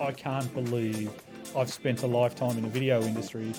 I 0.00 0.12
can't 0.12 0.52
believe 0.54 1.10
I've 1.56 1.72
spent 1.72 2.02
a 2.02 2.06
lifetime 2.06 2.56
in 2.56 2.62
the 2.62 2.68
video 2.68 3.02
industry 3.02 3.52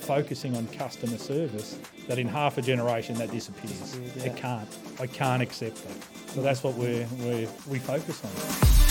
focusing 0.00 0.56
on 0.56 0.66
customer 0.68 1.18
service 1.18 1.78
that 2.06 2.18
in 2.18 2.28
half 2.28 2.58
a 2.58 2.62
generation 2.62 3.16
that 3.16 3.30
disappears. 3.30 3.98
Yeah. 4.16 4.24
It 4.24 4.36
can't. 4.36 4.68
I 5.00 5.06
can't 5.06 5.42
accept 5.42 5.76
that. 5.76 6.30
So 6.30 6.42
that's 6.42 6.62
what 6.62 6.74
we're, 6.74 7.06
we're, 7.18 7.48
we 7.68 7.78
focus 7.78 8.24
on. 8.24 8.89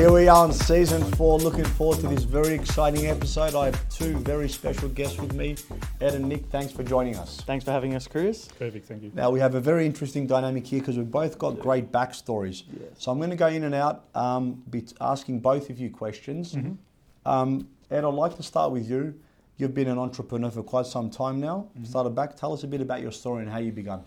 Here 0.00 0.10
we 0.10 0.28
are 0.28 0.44
on 0.44 0.54
season 0.54 1.04
four. 1.12 1.38
Looking 1.38 1.66
forward 1.66 2.00
to 2.00 2.08
this 2.08 2.24
very 2.24 2.54
exciting 2.54 3.08
episode. 3.08 3.54
I 3.54 3.66
have 3.66 3.88
two 3.90 4.16
very 4.20 4.48
special 4.48 4.88
guests 4.88 5.20
with 5.20 5.34
me, 5.34 5.56
Ed 6.00 6.14
and 6.14 6.26
Nick. 6.26 6.46
Thanks 6.46 6.72
for 6.72 6.82
joining 6.82 7.16
us. 7.16 7.42
Thanks 7.42 7.66
for 7.66 7.70
having 7.70 7.94
us, 7.94 8.06
Chris. 8.06 8.48
Perfect, 8.58 8.88
thank 8.88 9.02
you. 9.02 9.12
Now 9.14 9.28
we 9.28 9.40
have 9.40 9.56
a 9.56 9.60
very 9.60 9.84
interesting 9.84 10.26
dynamic 10.26 10.66
here 10.66 10.80
because 10.80 10.96
we've 10.96 11.10
both 11.10 11.36
got 11.38 11.58
great 11.58 11.92
backstories. 11.92 12.62
Yes. 12.72 12.92
So 12.96 13.12
I'm 13.12 13.18
going 13.18 13.28
to 13.28 13.36
go 13.36 13.48
in 13.48 13.64
and 13.64 13.74
out, 13.74 14.06
um, 14.14 14.62
be 14.70 14.86
asking 15.02 15.40
both 15.40 15.68
of 15.68 15.78
you 15.78 15.90
questions. 15.90 16.54
Mm-hmm. 16.54 17.30
Um, 17.30 17.68
Ed, 17.90 18.06
I'd 18.06 18.14
like 18.14 18.36
to 18.36 18.42
start 18.42 18.72
with 18.72 18.88
you. 18.88 19.14
You've 19.58 19.74
been 19.74 19.88
an 19.88 19.98
entrepreneur 19.98 20.50
for 20.50 20.62
quite 20.62 20.86
some 20.86 21.10
time 21.10 21.40
now. 21.40 21.68
Mm-hmm. 21.74 21.84
Started 21.84 22.14
back. 22.14 22.38
Tell 22.38 22.54
us 22.54 22.64
a 22.64 22.66
bit 22.66 22.80
about 22.80 23.02
your 23.02 23.12
story 23.12 23.42
and 23.42 23.52
how 23.52 23.58
you 23.58 23.70
began. 23.70 24.02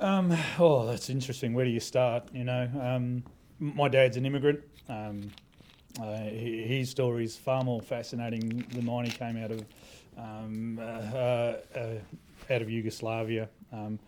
Um, 0.00 0.34
oh, 0.58 0.86
that's 0.86 1.10
interesting. 1.10 1.52
Where 1.52 1.66
do 1.66 1.70
you 1.70 1.80
start? 1.80 2.30
You 2.32 2.44
know, 2.44 2.70
um, 2.80 3.24
my 3.58 3.88
dad's 3.88 4.16
an 4.16 4.26
immigrant. 4.26 4.60
Um, 4.88 5.30
uh, 6.00 6.16
his 6.16 6.90
story 6.90 7.24
is 7.24 7.36
far 7.36 7.62
more 7.62 7.80
fascinating 7.80 8.64
than 8.72 8.84
mine. 8.84 9.04
He 9.06 9.12
came 9.12 9.36
out 9.36 9.52
of 9.52 9.64
um, 10.18 10.78
uh, 10.78 10.82
uh, 10.82 11.56
uh, 11.76 12.52
out 12.52 12.62
of 12.62 12.70
Yugoslavia. 12.70 13.48
Um, 13.72 13.98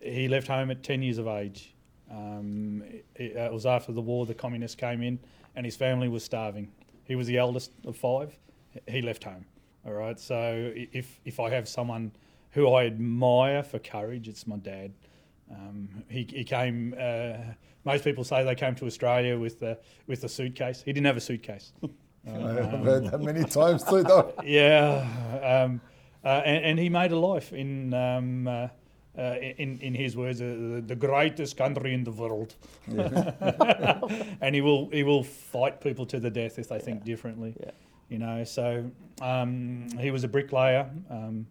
he 0.00 0.28
left 0.28 0.48
home 0.48 0.70
at 0.70 0.82
ten 0.82 1.02
years 1.02 1.18
of 1.18 1.26
age. 1.26 1.74
Um, 2.10 2.82
it, 3.14 3.36
it 3.36 3.52
was 3.52 3.66
after 3.66 3.92
the 3.92 4.00
war. 4.00 4.26
The 4.26 4.34
communists 4.34 4.76
came 4.76 5.02
in, 5.02 5.18
and 5.56 5.64
his 5.64 5.76
family 5.76 6.08
was 6.08 6.24
starving. 6.24 6.70
He 7.04 7.16
was 7.16 7.26
the 7.26 7.38
eldest 7.38 7.72
of 7.84 7.96
five. 7.96 8.36
He 8.88 9.02
left 9.02 9.24
home. 9.24 9.44
All 9.84 9.92
right. 9.92 10.18
So 10.18 10.72
if 10.74 11.18
if 11.24 11.40
I 11.40 11.50
have 11.50 11.68
someone 11.68 12.12
who 12.52 12.68
I 12.72 12.86
admire 12.86 13.62
for 13.62 13.78
courage, 13.78 14.28
it's 14.28 14.46
my 14.46 14.56
dad. 14.56 14.92
Um, 15.52 15.88
he, 16.08 16.26
he 16.30 16.44
came. 16.44 16.94
Uh, 16.98 17.34
most 17.84 18.04
people 18.04 18.24
say 18.24 18.44
they 18.44 18.54
came 18.54 18.74
to 18.76 18.86
Australia 18.86 19.38
with 19.38 19.62
a, 19.62 19.78
with 20.06 20.24
a 20.24 20.28
suitcase. 20.28 20.82
He 20.82 20.92
didn't 20.92 21.06
have 21.06 21.16
a 21.16 21.20
suitcase. 21.20 21.72
I've 22.26 22.84
heard 22.84 23.10
that 23.10 23.20
many 23.20 23.44
times 23.44 23.82
too, 23.82 24.04
though. 24.04 24.32
Yeah, 24.44 25.06
um, 25.42 25.80
uh, 26.24 26.42
and, 26.44 26.64
and 26.64 26.78
he 26.78 26.88
made 26.88 27.12
a 27.12 27.18
life 27.18 27.52
in. 27.52 27.92
Um, 27.94 28.48
uh, 28.48 28.68
uh, 29.16 29.34
in, 29.58 29.78
in 29.80 29.94
his 29.94 30.16
words, 30.16 30.40
uh, 30.40 30.44
the, 30.46 30.82
the 30.86 30.96
greatest 30.96 31.58
country 31.58 31.92
in 31.92 32.02
the 32.02 32.10
world, 32.10 32.54
and 34.40 34.54
he 34.54 34.62
will 34.62 34.88
he 34.88 35.02
will 35.02 35.22
fight 35.22 35.82
people 35.82 36.06
to 36.06 36.18
the 36.18 36.30
death 36.30 36.58
if 36.58 36.68
they 36.68 36.78
think 36.78 37.04
differently. 37.04 37.54
Yeah. 37.60 37.72
You 38.08 38.18
know, 38.18 38.44
so 38.44 38.90
um, 39.20 39.88
he 39.98 40.10
was 40.10 40.24
a 40.24 40.28
bricklayer 40.28 40.88
um, 41.10 41.46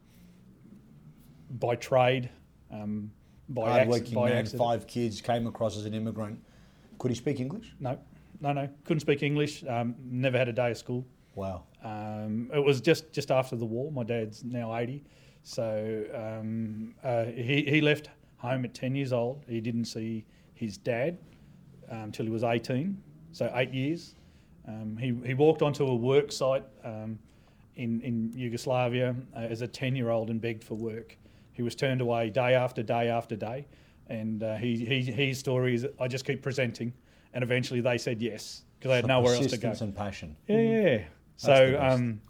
by 1.51 1.75
trade, 1.75 2.29
um, 2.71 3.11
by, 3.53 3.69
Hardworking 3.69 4.15
man, 4.15 4.33
accident. 4.33 4.59
five 4.61 4.87
kids, 4.87 5.21
came 5.21 5.47
across 5.47 5.77
as 5.77 5.85
an 5.85 5.93
immigrant. 5.93 6.39
Could 6.97 7.11
he 7.11 7.15
speak 7.15 7.39
English? 7.39 7.73
No, 7.79 7.97
no, 8.39 8.53
no. 8.53 8.69
Couldn't 8.85 9.01
speak 9.01 9.23
English. 9.23 9.63
Um, 9.67 9.95
never 10.03 10.37
had 10.37 10.47
a 10.47 10.53
day 10.53 10.71
of 10.71 10.77
school. 10.77 11.05
Wow. 11.35 11.63
Um, 11.83 12.49
it 12.53 12.63
was 12.63 12.81
just, 12.81 13.11
just 13.11 13.31
after 13.31 13.55
the 13.55 13.65
war. 13.65 13.91
My 13.91 14.03
dad's 14.03 14.43
now 14.43 14.75
80. 14.75 15.03
So 15.43 16.03
um, 16.13 16.93
uh, 17.03 17.25
he, 17.25 17.63
he 17.63 17.81
left 17.81 18.09
home 18.37 18.65
at 18.65 18.73
10 18.73 18.95
years 18.95 19.13
old. 19.13 19.43
He 19.47 19.61
didn't 19.61 19.85
see 19.85 20.25
his 20.53 20.77
dad 20.77 21.17
until 21.89 22.25
he 22.25 22.31
was 22.31 22.43
18, 22.43 22.97
so 23.33 23.51
eight 23.55 23.73
years. 23.73 24.15
Um, 24.67 24.95
he, 24.97 25.13
he 25.25 25.33
walked 25.33 25.61
onto 25.61 25.85
a 25.87 25.95
work 25.95 26.31
site 26.31 26.63
um, 26.83 27.17
in, 27.75 28.01
in 28.01 28.31
Yugoslavia 28.35 29.15
uh, 29.35 29.39
as 29.39 29.61
a 29.61 29.67
10 29.67 29.95
year 29.95 30.09
old 30.09 30.29
and 30.29 30.39
begged 30.39 30.63
for 30.63 30.75
work. 30.75 31.17
He 31.53 31.61
was 31.61 31.75
turned 31.75 32.01
away 32.01 32.29
day 32.29 32.53
after 32.53 32.83
day 32.83 33.09
after 33.09 33.35
day. 33.35 33.67
And 34.07 34.43
uh, 34.43 34.55
he, 34.57 34.85
he, 34.85 35.01
his 35.03 35.39
story 35.39 35.75
is 35.75 35.87
I 35.99 36.07
just 36.07 36.25
keep 36.25 36.41
presenting. 36.41 36.93
And 37.33 37.43
eventually 37.43 37.81
they 37.81 37.97
said 37.97 38.21
yes 38.21 38.63
because 38.77 38.89
they 38.89 38.95
had 38.97 39.07
nowhere 39.07 39.35
else 39.35 39.47
to 39.47 39.57
go. 39.57 39.69
persistence 39.69 39.81
and 39.81 39.95
passion. 39.95 40.35
Yeah, 40.47 40.57
yeah. 40.57 40.97
the 40.97 41.03
So 41.37 41.77
um, 41.79 42.21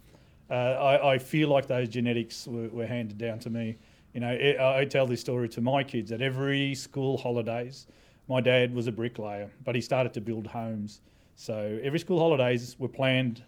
uh, 0.50 0.54
I, 0.54 1.14
I 1.14 1.18
feel 1.18 1.48
like 1.48 1.66
those 1.66 1.88
genetics 1.88 2.46
were, 2.46 2.68
were 2.68 2.86
handed 2.86 3.18
down 3.18 3.38
to 3.40 3.50
me. 3.50 3.78
You 4.12 4.20
know, 4.20 4.32
it, 4.32 4.60
I 4.60 4.84
tell 4.84 5.06
this 5.06 5.20
story 5.20 5.48
to 5.50 5.60
my 5.60 5.82
kids 5.82 6.12
at 6.12 6.20
every 6.20 6.74
school 6.74 7.16
holidays. 7.16 7.86
My 8.28 8.40
dad 8.40 8.74
was 8.74 8.86
a 8.86 8.92
bricklayer, 8.92 9.50
but 9.64 9.74
he 9.74 9.80
started 9.80 10.12
to 10.14 10.20
build 10.20 10.46
homes. 10.46 11.00
So 11.34 11.80
every 11.82 11.98
school 11.98 12.18
holidays 12.18 12.76
were 12.78 12.88
planned 12.88 13.42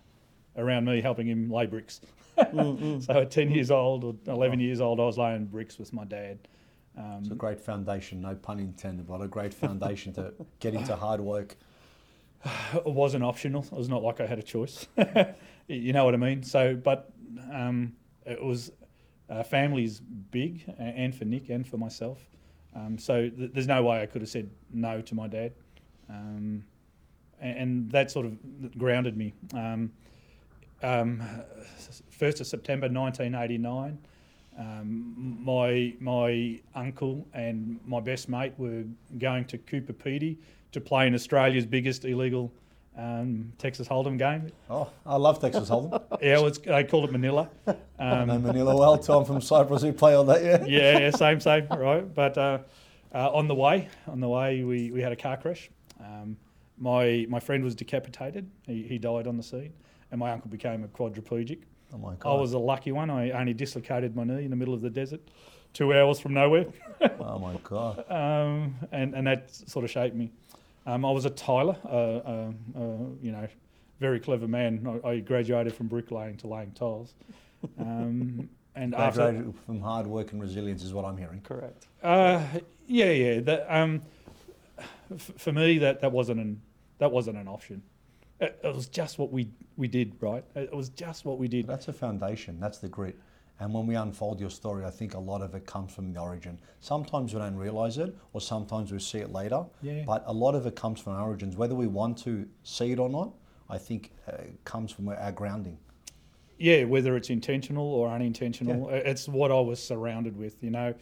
around 0.56 0.86
me 0.86 1.00
helping 1.00 1.26
him 1.26 1.50
lay 1.50 1.66
bricks. 1.66 2.00
so 3.00 3.20
at 3.20 3.30
10 3.30 3.50
years 3.50 3.70
old 3.70 4.04
or 4.04 4.14
11 4.26 4.60
years 4.60 4.80
old, 4.80 5.00
I 5.00 5.04
was 5.04 5.18
laying 5.18 5.46
bricks 5.46 5.78
with 5.78 5.92
my 5.92 6.04
dad. 6.04 6.38
Um, 6.96 7.18
It's 7.20 7.30
a 7.30 7.34
great 7.34 7.60
foundation, 7.60 8.20
no 8.20 8.34
pun 8.34 8.60
intended, 8.60 9.06
but 9.06 9.20
a 9.20 9.28
great 9.28 9.52
foundation 9.52 10.12
to 10.14 10.32
get 10.60 10.74
into 10.74 10.94
hard 10.96 11.20
work. 11.20 11.56
it 12.74 12.86
wasn't 12.86 13.24
optional. 13.24 13.62
It 13.64 13.72
was 13.72 13.88
not 13.88 14.02
like 14.02 14.20
I 14.20 14.26
had 14.26 14.38
a 14.38 14.42
choice. 14.42 14.86
you 15.68 15.92
know 15.92 16.04
what 16.04 16.14
I 16.14 16.18
mean? 16.18 16.42
So, 16.42 16.74
but 16.76 17.10
um, 17.52 17.94
it 18.26 18.42
was 18.42 18.70
uh, 19.28 19.42
family's 19.42 20.00
big, 20.00 20.64
and 20.78 21.14
for 21.14 21.24
Nick 21.24 21.48
and 21.50 21.66
for 21.66 21.78
myself. 21.78 22.18
Um, 22.76 22.98
so 22.98 23.28
th- 23.28 23.52
there's 23.52 23.68
no 23.68 23.82
way 23.82 24.02
I 24.02 24.06
could 24.06 24.22
have 24.22 24.28
said 24.28 24.50
no 24.72 25.00
to 25.00 25.14
my 25.14 25.28
dad, 25.28 25.52
um, 26.10 26.64
and, 27.40 27.58
and 27.58 27.90
that 27.92 28.10
sort 28.10 28.26
of 28.26 28.78
grounded 28.78 29.16
me. 29.16 29.32
Um, 29.54 29.92
um, 30.82 31.22
First 32.10 32.40
of 32.40 32.46
September 32.46 32.88
1989. 32.88 33.98
Um, 34.56 35.38
my 35.44 35.94
my 35.98 36.60
uncle 36.76 37.26
and 37.34 37.80
my 37.84 37.98
best 37.98 38.28
mate 38.28 38.52
were 38.56 38.84
going 39.18 39.46
to 39.46 39.58
Coober 39.58 39.92
Pedy 39.92 40.36
to 40.70 40.80
play 40.80 41.08
in 41.08 41.14
Australia's 41.14 41.66
biggest 41.66 42.04
illegal 42.04 42.52
um, 42.96 43.52
Texas 43.58 43.88
Hold'em 43.88 44.18
game. 44.18 44.52
Oh, 44.70 44.88
I 45.04 45.16
love 45.16 45.40
Texas 45.40 45.68
Hold'em. 45.68 46.00
Yeah, 46.22 46.38
was, 46.38 46.58
they 46.58 46.84
called 46.84 47.08
it 47.08 47.12
Manila. 47.12 47.50
I 47.98 48.24
know 48.24 48.38
Manila 48.38 48.76
well. 48.76 48.98
Tom 48.98 49.24
from 49.24 49.40
Cyprus 49.40 49.82
who 49.82 49.92
play 49.92 50.14
all 50.14 50.24
that, 50.24 50.42
yeah? 50.42 50.64
yeah, 50.66 50.98
yeah, 50.98 51.10
same, 51.10 51.40
same, 51.40 51.66
right. 51.68 52.14
But 52.14 52.38
uh, 52.38 52.58
uh, 53.12 53.30
on 53.32 53.48
the 53.48 53.54
way, 53.54 53.88
on 54.06 54.20
the 54.20 54.28
way, 54.28 54.62
we, 54.62 54.90
we 54.90 55.00
had 55.00 55.12
a 55.12 55.16
car 55.16 55.36
crash. 55.36 55.70
Um, 56.00 56.36
my 56.78 57.26
my 57.28 57.40
friend 57.40 57.62
was 57.62 57.74
decapitated. 57.74 58.50
He, 58.66 58.82
he 58.82 58.98
died 58.98 59.26
on 59.26 59.36
the 59.36 59.42
scene, 59.42 59.72
and 60.14 60.20
my 60.20 60.30
uncle 60.30 60.48
became 60.48 60.84
a 60.84 60.86
quadriplegic. 60.86 61.58
Oh 61.92 61.98
my 61.98 62.14
I 62.24 62.34
was 62.34 62.52
a 62.52 62.58
lucky 62.58 62.92
one. 62.92 63.10
I 63.10 63.32
only 63.32 63.52
dislocated 63.52 64.14
my 64.14 64.22
knee 64.22 64.44
in 64.44 64.50
the 64.50 64.54
middle 64.56 64.72
of 64.72 64.80
the 64.80 64.88
desert, 64.88 65.20
two 65.72 65.92
hours 65.92 66.20
from 66.20 66.34
nowhere. 66.34 66.66
Oh 67.18 67.38
my 67.40 67.56
God. 67.64 68.04
um, 68.08 68.76
and 68.92 69.12
and 69.14 69.26
that 69.26 69.50
sort 69.52 69.84
of 69.84 69.90
shaped 69.90 70.14
me. 70.14 70.30
Um, 70.86 71.04
I 71.04 71.10
was 71.10 71.24
a 71.24 71.30
tiler, 71.30 71.76
uh, 71.84 71.88
uh, 71.88 72.50
uh, 72.76 72.80
you 73.20 73.32
know, 73.32 73.48
very 73.98 74.20
clever 74.20 74.46
man. 74.46 75.00
I, 75.04 75.08
I 75.08 75.18
graduated 75.18 75.74
from 75.74 75.88
bricklaying 75.88 76.36
to 76.38 76.46
laying 76.46 76.70
tiles, 76.72 77.12
um, 77.80 78.48
and 78.76 78.94
after 78.94 79.22
Graduated 79.22 79.54
from 79.66 79.80
hard 79.80 80.06
work 80.06 80.30
and 80.32 80.40
resilience 80.40 80.84
is 80.84 80.94
what 80.94 81.04
I'm 81.04 81.16
hearing. 81.16 81.40
Correct. 81.40 81.88
uh, 82.04 82.40
yeah, 82.86 83.10
yeah, 83.10 83.40
that, 83.40 83.66
um, 83.68 84.02
f- 85.12 85.32
for 85.38 85.52
me 85.52 85.78
that 85.78 86.00
that 86.02 86.12
wasn't 86.12 86.38
an 86.40 86.60
that 86.98 87.10
wasn't 87.10 87.36
an 87.36 87.48
option. 87.48 87.82
It, 88.40 88.58
it 88.64 88.74
was 88.74 88.88
just 88.88 89.18
what 89.18 89.30
we 89.32 89.50
we 89.76 89.88
did, 89.88 90.14
right? 90.20 90.44
It 90.54 90.74
was 90.74 90.88
just 90.90 91.24
what 91.24 91.38
we 91.38 91.48
did. 91.48 91.66
That's 91.66 91.88
a 91.88 91.92
foundation. 91.92 92.58
That's 92.60 92.78
the 92.78 92.88
grit. 92.88 93.16
And 93.60 93.72
when 93.72 93.86
we 93.86 93.94
unfold 93.94 94.40
your 94.40 94.50
story, 94.50 94.84
I 94.84 94.90
think 94.90 95.14
a 95.14 95.18
lot 95.18 95.40
of 95.40 95.54
it 95.54 95.64
comes 95.64 95.92
from 95.94 96.12
the 96.12 96.20
origin. 96.20 96.58
Sometimes 96.80 97.32
we 97.32 97.38
don't 97.38 97.54
realize 97.56 97.98
it, 97.98 98.12
or 98.32 98.40
sometimes 98.40 98.90
we 98.90 98.98
see 98.98 99.18
it 99.18 99.30
later. 99.30 99.64
Yeah. 99.80 100.02
But 100.04 100.24
a 100.26 100.32
lot 100.32 100.56
of 100.56 100.66
it 100.66 100.74
comes 100.74 101.00
from 101.00 101.12
our 101.12 101.28
origins, 101.28 101.56
whether 101.56 101.76
we 101.76 101.86
want 101.86 102.18
to 102.24 102.48
see 102.64 102.90
it 102.90 102.98
or 102.98 103.08
not. 103.08 103.32
I 103.70 103.78
think 103.78 104.10
uh, 104.28 104.32
it 104.32 104.64
comes 104.64 104.90
from 104.90 105.08
our 105.08 105.32
grounding. 105.32 105.78
yeah, 106.58 106.84
whether 106.84 107.16
it's 107.16 107.30
intentional 107.30 107.86
or 107.86 108.08
unintentional, 108.10 108.88
it's 108.90 109.28
what 109.28 109.50
I 109.50 109.60
was 109.60 109.82
surrounded 109.82 110.36
with. 110.36 110.62
You 110.62 110.70
know, 110.70 110.94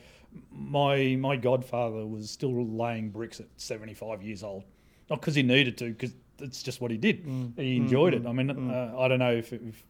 my 0.51 1.17
my 1.17 1.37
godfather 1.37 2.07
was 2.07 2.31
still 2.31 2.67
laying 2.67 3.11
bricks 3.11 3.41
at 3.41 3.47
seventy 3.57 3.95
five 3.95 4.23
years 4.23 4.43
old, 4.43 4.65
not 5.11 5.21
because 5.21 5.35
he 5.35 5.43
needed 5.43 5.77
to, 5.79 5.91
because 5.91 6.15
it's 6.43 6.63
just 6.63 6.81
what 6.81 6.91
he 6.91 6.97
did. 6.97 7.25
He 7.57 7.77
enjoyed 7.77 8.15
it. 8.15 8.27
I 8.27 8.33
mean, 8.33 8.51
uh, 8.71 8.95
I 8.99 9.09
don't 9.09 9.19
know 9.19 9.33
if, 9.33 9.53
if 9.53 9.85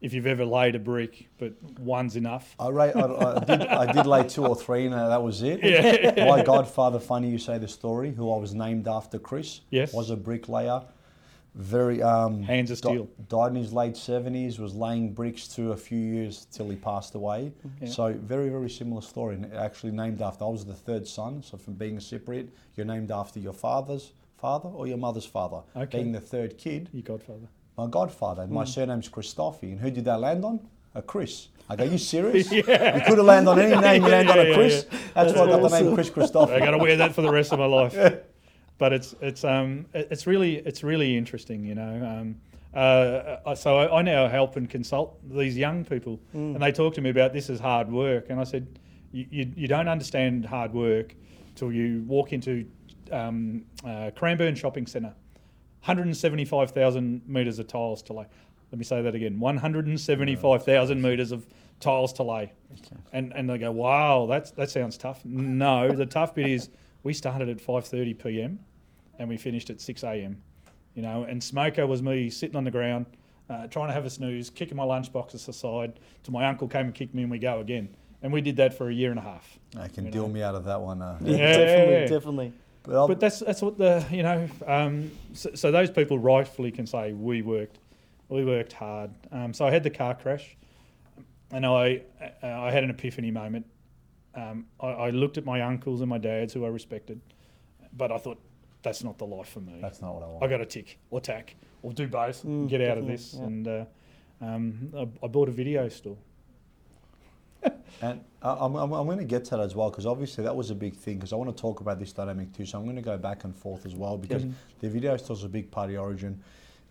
if 0.00 0.12
you've 0.12 0.26
ever 0.28 0.44
laid 0.44 0.76
a 0.76 0.78
brick, 0.78 1.28
but 1.38 1.54
one's 1.80 2.14
enough. 2.14 2.54
I, 2.60 2.68
ra- 2.68 2.84
I, 2.84 3.40
I, 3.40 3.44
did, 3.44 3.62
I 3.66 3.92
did 3.92 4.06
lay 4.06 4.22
two 4.28 4.46
or 4.46 4.54
three, 4.54 4.86
and 4.86 4.94
uh, 4.94 5.08
that 5.08 5.20
was 5.20 5.42
it. 5.42 5.58
Yeah. 5.60 6.24
My 6.28 6.40
godfather, 6.44 7.00
funny 7.00 7.28
you 7.28 7.38
say 7.38 7.58
the 7.58 7.66
story, 7.66 8.12
who 8.12 8.32
I 8.32 8.36
was 8.38 8.54
named 8.54 8.86
after 8.86 9.18
Chris, 9.18 9.62
Yes. 9.70 9.92
was 9.92 10.10
a 10.10 10.16
bricklayer. 10.16 10.82
Very 11.56 12.00
um, 12.00 12.44
Hands 12.44 12.70
of 12.70 12.80
di- 12.80 12.88
steel. 12.90 13.08
died 13.28 13.48
in 13.50 13.56
his 13.56 13.72
late 13.72 13.96
seventies. 13.96 14.60
Was 14.60 14.72
laying 14.76 15.12
bricks 15.12 15.48
to 15.56 15.72
a 15.72 15.76
few 15.76 15.98
years 15.98 16.46
till 16.52 16.68
he 16.70 16.76
passed 16.76 17.16
away. 17.16 17.52
Yeah. 17.80 17.88
So 17.88 18.12
very 18.12 18.50
very 18.50 18.70
similar 18.70 19.02
story. 19.02 19.34
And 19.34 19.52
actually 19.54 19.90
named 19.90 20.22
after. 20.22 20.44
I 20.44 20.48
was 20.48 20.64
the 20.64 20.74
third 20.74 21.08
son. 21.08 21.42
So 21.42 21.56
from 21.56 21.74
being 21.74 21.96
a 21.96 22.00
Cypriot, 22.00 22.48
you're 22.76 22.86
named 22.86 23.10
after 23.10 23.40
your 23.40 23.54
father's 23.54 24.12
father 24.38 24.68
or 24.68 24.86
your 24.86 24.96
mother's 24.98 25.26
father. 25.26 25.60
Okay. 25.76 25.98
Being 25.98 26.12
the 26.12 26.20
third 26.20 26.56
kid, 26.58 26.88
Your 26.92 27.02
godfather. 27.02 27.48
my 27.76 27.86
godfather. 27.86 28.42
And 28.42 28.52
my 28.52 28.64
Hmm. 28.64 28.70
surname's 28.70 29.08
Christoffi. 29.08 29.64
And 29.72 29.80
who 29.80 29.90
did 29.90 30.04
that 30.06 30.20
land 30.20 30.44
on? 30.44 30.60
A 30.94 31.02
Chris. 31.02 31.48
I 31.68 31.76
go, 31.76 31.84
you 31.84 31.98
serious? 32.16 32.50
yeah. 32.50 32.96
You 32.96 33.02
could 33.04 33.18
have 33.18 33.26
landed 33.26 33.50
on 33.50 33.58
any 33.58 33.80
name. 33.88 34.02
You 34.04 34.08
land 34.08 34.30
on 34.30 34.38
a 34.38 34.54
Chris. 34.54 34.86
yeah. 34.90 34.98
That's 35.14 35.32
why 35.34 35.42
I 35.42 35.46
got 35.48 35.68
the 35.70 35.80
name. 35.82 35.94
Chris 35.94 36.10
Christoffi. 36.10 36.52
I 36.52 36.60
got 36.60 36.70
to 36.70 36.78
wear 36.78 36.96
that 36.96 37.14
for 37.14 37.22
the 37.22 37.30
rest 37.32 37.52
of 37.52 37.58
my 37.58 37.66
life. 37.66 37.96
But 38.78 38.92
it's 38.92 39.12
it's 39.20 39.42
um 39.42 39.86
it's 39.92 40.24
really 40.28 40.58
it's 40.58 40.84
really 40.84 41.16
interesting, 41.16 41.64
you 41.64 41.74
know. 41.74 41.94
Um, 42.20 42.36
uh, 42.72 43.56
so 43.56 43.76
I, 43.76 43.98
I 43.98 44.02
now 44.02 44.28
help 44.28 44.54
and 44.54 44.70
consult 44.70 45.18
these 45.28 45.56
young 45.58 45.84
people, 45.84 46.20
Mm. 46.32 46.54
and 46.54 46.62
they 46.62 46.70
talk 46.70 46.94
to 46.94 47.00
me 47.00 47.10
about 47.10 47.32
this 47.32 47.50
is 47.50 47.58
hard 47.58 47.90
work, 47.90 48.26
and 48.30 48.38
I 48.38 48.44
said, 48.44 48.68
you, 49.10 49.26
you, 49.32 49.52
you 49.56 49.66
don't 49.66 49.88
understand 49.88 50.46
hard 50.46 50.72
work 50.72 51.16
till 51.56 51.72
you 51.72 52.04
walk 52.06 52.32
into 52.32 52.66
um, 53.12 53.64
uh, 53.84 54.10
Cranbourne 54.14 54.54
Shopping 54.54 54.86
Centre, 54.86 55.14
175,000 55.80 57.22
metres 57.26 57.58
of 57.58 57.66
tiles 57.66 58.02
to 58.02 58.12
lay. 58.12 58.26
Let 58.70 58.78
me 58.78 58.84
say 58.84 59.00
that 59.02 59.14
again: 59.14 59.40
175,000 59.40 61.00
metres 61.00 61.32
of 61.32 61.46
tiles 61.80 62.12
to 62.14 62.22
lay, 62.22 62.52
and 63.12 63.32
and 63.34 63.48
they 63.48 63.58
go, 63.58 63.72
wow, 63.72 64.26
that's 64.26 64.50
that 64.52 64.70
sounds 64.70 64.98
tough. 64.98 65.24
No, 65.24 65.90
the 65.90 66.06
tough 66.06 66.34
bit 66.34 66.48
is 66.48 66.68
we 67.02 67.14
started 67.14 67.48
at 67.48 67.58
5:30 67.58 68.18
p.m. 68.22 68.58
and 69.18 69.28
we 69.28 69.36
finished 69.36 69.70
at 69.70 69.80
6 69.80 70.02
a.m. 70.04 70.42
You 70.94 71.02
know, 71.02 71.22
and 71.24 71.42
smoker 71.42 71.86
was 71.86 72.02
me 72.02 72.28
sitting 72.28 72.56
on 72.56 72.64
the 72.64 72.70
ground, 72.70 73.06
uh, 73.48 73.68
trying 73.68 73.88
to 73.88 73.94
have 73.94 74.04
a 74.04 74.10
snooze, 74.10 74.50
kicking 74.50 74.76
my 74.76 74.84
lunchboxes 74.84 75.48
aside. 75.48 76.00
Till 76.24 76.32
my 76.32 76.46
uncle 76.46 76.68
came 76.68 76.86
and 76.86 76.94
kicked 76.94 77.14
me, 77.14 77.22
and 77.22 77.30
we 77.30 77.38
go 77.38 77.60
again. 77.60 77.88
And 78.20 78.32
we 78.32 78.40
did 78.40 78.56
that 78.56 78.74
for 78.74 78.90
a 78.90 78.92
year 78.92 79.10
and 79.10 79.18
a 79.18 79.22
half. 79.22 79.58
I 79.78 79.86
can 79.86 80.10
deal 80.10 80.26
know. 80.26 80.34
me 80.34 80.42
out 80.42 80.56
of 80.56 80.64
that 80.64 80.80
one. 80.80 81.00
Uh, 81.00 81.18
Yeah, 81.22 81.36
Yeah, 81.36 81.56
definitely, 81.56 81.94
yeah, 81.94 82.00
yeah. 82.00 82.06
definitely. 82.06 82.52
But, 82.84 83.06
But 83.08 83.20
that's 83.20 83.40
that's 83.40 83.60
what 83.62 83.76
the 83.78 84.04
you 84.10 84.22
know. 84.22 84.48
Um, 84.66 85.10
so, 85.34 85.50
so 85.54 85.70
those 85.70 85.90
people 85.90 86.18
rightfully 86.18 86.70
can 86.70 86.86
say 86.86 87.12
we 87.12 87.42
worked, 87.42 87.78
we 88.28 88.44
worked 88.44 88.72
hard. 88.72 89.10
Um, 89.32 89.52
so 89.52 89.66
I 89.66 89.70
had 89.70 89.82
the 89.82 89.90
car 89.90 90.14
crash, 90.14 90.56
and 91.50 91.66
I 91.66 92.02
uh, 92.42 92.46
I 92.48 92.70
had 92.70 92.84
an 92.84 92.90
epiphany 92.90 93.30
moment. 93.30 93.66
Um, 94.34 94.66
I, 94.80 94.86
I 94.88 95.10
looked 95.10 95.36
at 95.38 95.44
my 95.44 95.60
uncles 95.62 96.00
and 96.00 96.08
my 96.08 96.18
dads 96.18 96.52
who 96.54 96.64
I 96.64 96.68
respected, 96.68 97.20
but 97.96 98.12
I 98.12 98.18
thought 98.18 98.38
that's 98.82 99.02
not 99.02 99.18
the 99.18 99.26
life 99.26 99.48
for 99.48 99.60
me. 99.60 99.78
that's 99.82 100.00
not 100.00 100.14
what 100.14 100.22
I 100.22 100.26
want. 100.26 100.44
I 100.44 100.46
got 100.46 100.58
to 100.58 100.66
tick 100.66 100.98
or 101.10 101.20
tack 101.20 101.56
or 101.82 101.92
do 101.92 102.06
both 102.06 102.44
and 102.44 102.66
Mm, 102.66 102.70
get 102.70 102.80
out 102.80 102.96
of 102.98 103.06
this. 103.06 103.34
yeah. 103.34 103.44
And 103.44 103.68
uh, 103.68 103.84
um, 104.40 104.92
I, 104.96 105.24
I 105.24 105.28
bought 105.28 105.48
a 105.48 105.52
video 105.52 105.88
store. 105.88 106.16
And 108.00 108.20
I- 108.42 108.54
I'm, 108.60 108.74
I'm, 108.76 108.92
I'm 108.92 109.06
going 109.06 109.18
to 109.18 109.24
get 109.24 109.44
to 109.46 109.50
that 109.52 109.60
as 109.60 109.74
well 109.74 109.90
because 109.90 110.06
obviously 110.06 110.44
that 110.44 110.54
was 110.54 110.70
a 110.70 110.74
big 110.74 110.94
thing 110.94 111.16
because 111.16 111.32
I 111.32 111.36
want 111.36 111.54
to 111.54 111.60
talk 111.60 111.80
about 111.80 111.98
this 111.98 112.12
dynamic 112.12 112.52
too. 112.52 112.64
So 112.64 112.78
I'm 112.78 112.84
going 112.84 112.96
to 112.96 113.02
go 113.02 113.16
back 113.18 113.44
and 113.44 113.54
forth 113.54 113.86
as 113.86 113.94
well 113.94 114.16
because 114.16 114.44
Mhm. 114.44 114.52
the 114.80 114.88
video 114.88 115.16
store's 115.16 115.44
a 115.44 115.48
big 115.48 115.70
part 115.70 115.90
of 115.90 115.96
Origin. 115.98 116.40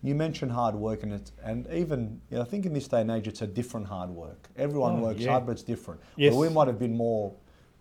You 0.02 0.14
mentioned 0.14 0.52
hard 0.52 0.74
work 0.74 1.02
and 1.02 1.12
it, 1.14 1.32
and 1.42 1.66
even 1.72 2.20
you 2.30 2.36
know, 2.36 2.42
I 2.42 2.46
think 2.46 2.66
in 2.66 2.72
this 2.72 2.86
day 2.86 3.00
and 3.00 3.10
age 3.10 3.26
it's 3.26 3.42
a 3.42 3.46
different 3.46 3.86
hard 3.86 4.10
work. 4.10 4.48
Everyone 4.56 5.00
Oh, 5.00 5.02
works 5.04 5.20
yeah. 5.20 5.32
hard, 5.32 5.46
but 5.46 5.52
it's 5.52 5.62
different. 5.62 6.00
Yes. 6.16 6.34
But 6.34 6.38
we 6.40 6.48
might 6.50 6.68
have 6.68 6.78
been 6.78 6.96
more, 6.96 7.32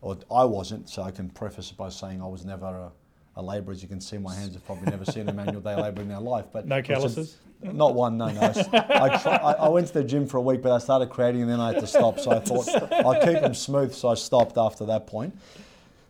or 0.01 0.17
I 0.31 0.43
wasn't. 0.45 0.89
So 0.89 1.03
I 1.03 1.11
can 1.11 1.29
preface 1.29 1.69
it 1.71 1.77
by 1.77 1.89
saying 1.89 2.21
I 2.21 2.27
was 2.27 2.43
never 2.43 2.65
a, 2.65 2.91
a 3.35 3.41
labourer. 3.43 3.73
As 3.73 3.83
you 3.83 3.87
can 3.87 4.01
see, 4.01 4.17
my 4.17 4.33
hands 4.39 4.53
have 4.53 4.65
probably 4.65 4.89
never 4.89 5.05
seen 5.05 5.29
a 5.29 5.33
manual 5.33 5.61
day 5.61 5.75
labour 5.79 6.01
in 6.01 6.07
their 6.07 6.19
life. 6.19 6.45
But 6.51 6.65
No 6.67 6.81
calluses. 6.81 7.37
Not 7.61 7.95
one, 7.95 8.17
no, 8.17 8.29
no. 8.29 8.41
I, 8.41 8.51
I, 8.51 9.17
try, 9.17 9.35
I, 9.35 9.51
I 9.53 9.69
went 9.69 9.87
to 9.87 9.93
the 9.93 10.03
gym 10.03 10.27
for 10.27 10.37
a 10.37 10.41
week, 10.41 10.61
but 10.61 10.71
I 10.71 10.77
started 10.77 11.09
creating 11.09 11.41
and 11.41 11.49
then 11.49 11.59
I 11.59 11.73
had 11.73 11.79
to 11.81 11.87
stop. 11.87 12.19
So 12.19 12.31
I 12.31 12.39
thought 12.41 12.67
I'll 12.93 13.21
keep 13.25 13.41
them 13.41 13.53
smooth, 13.53 13.93
so 13.93 14.09
I 14.09 14.15
stopped 14.15 14.57
after 14.57 14.85
that 14.85 15.07
point. 15.07 15.37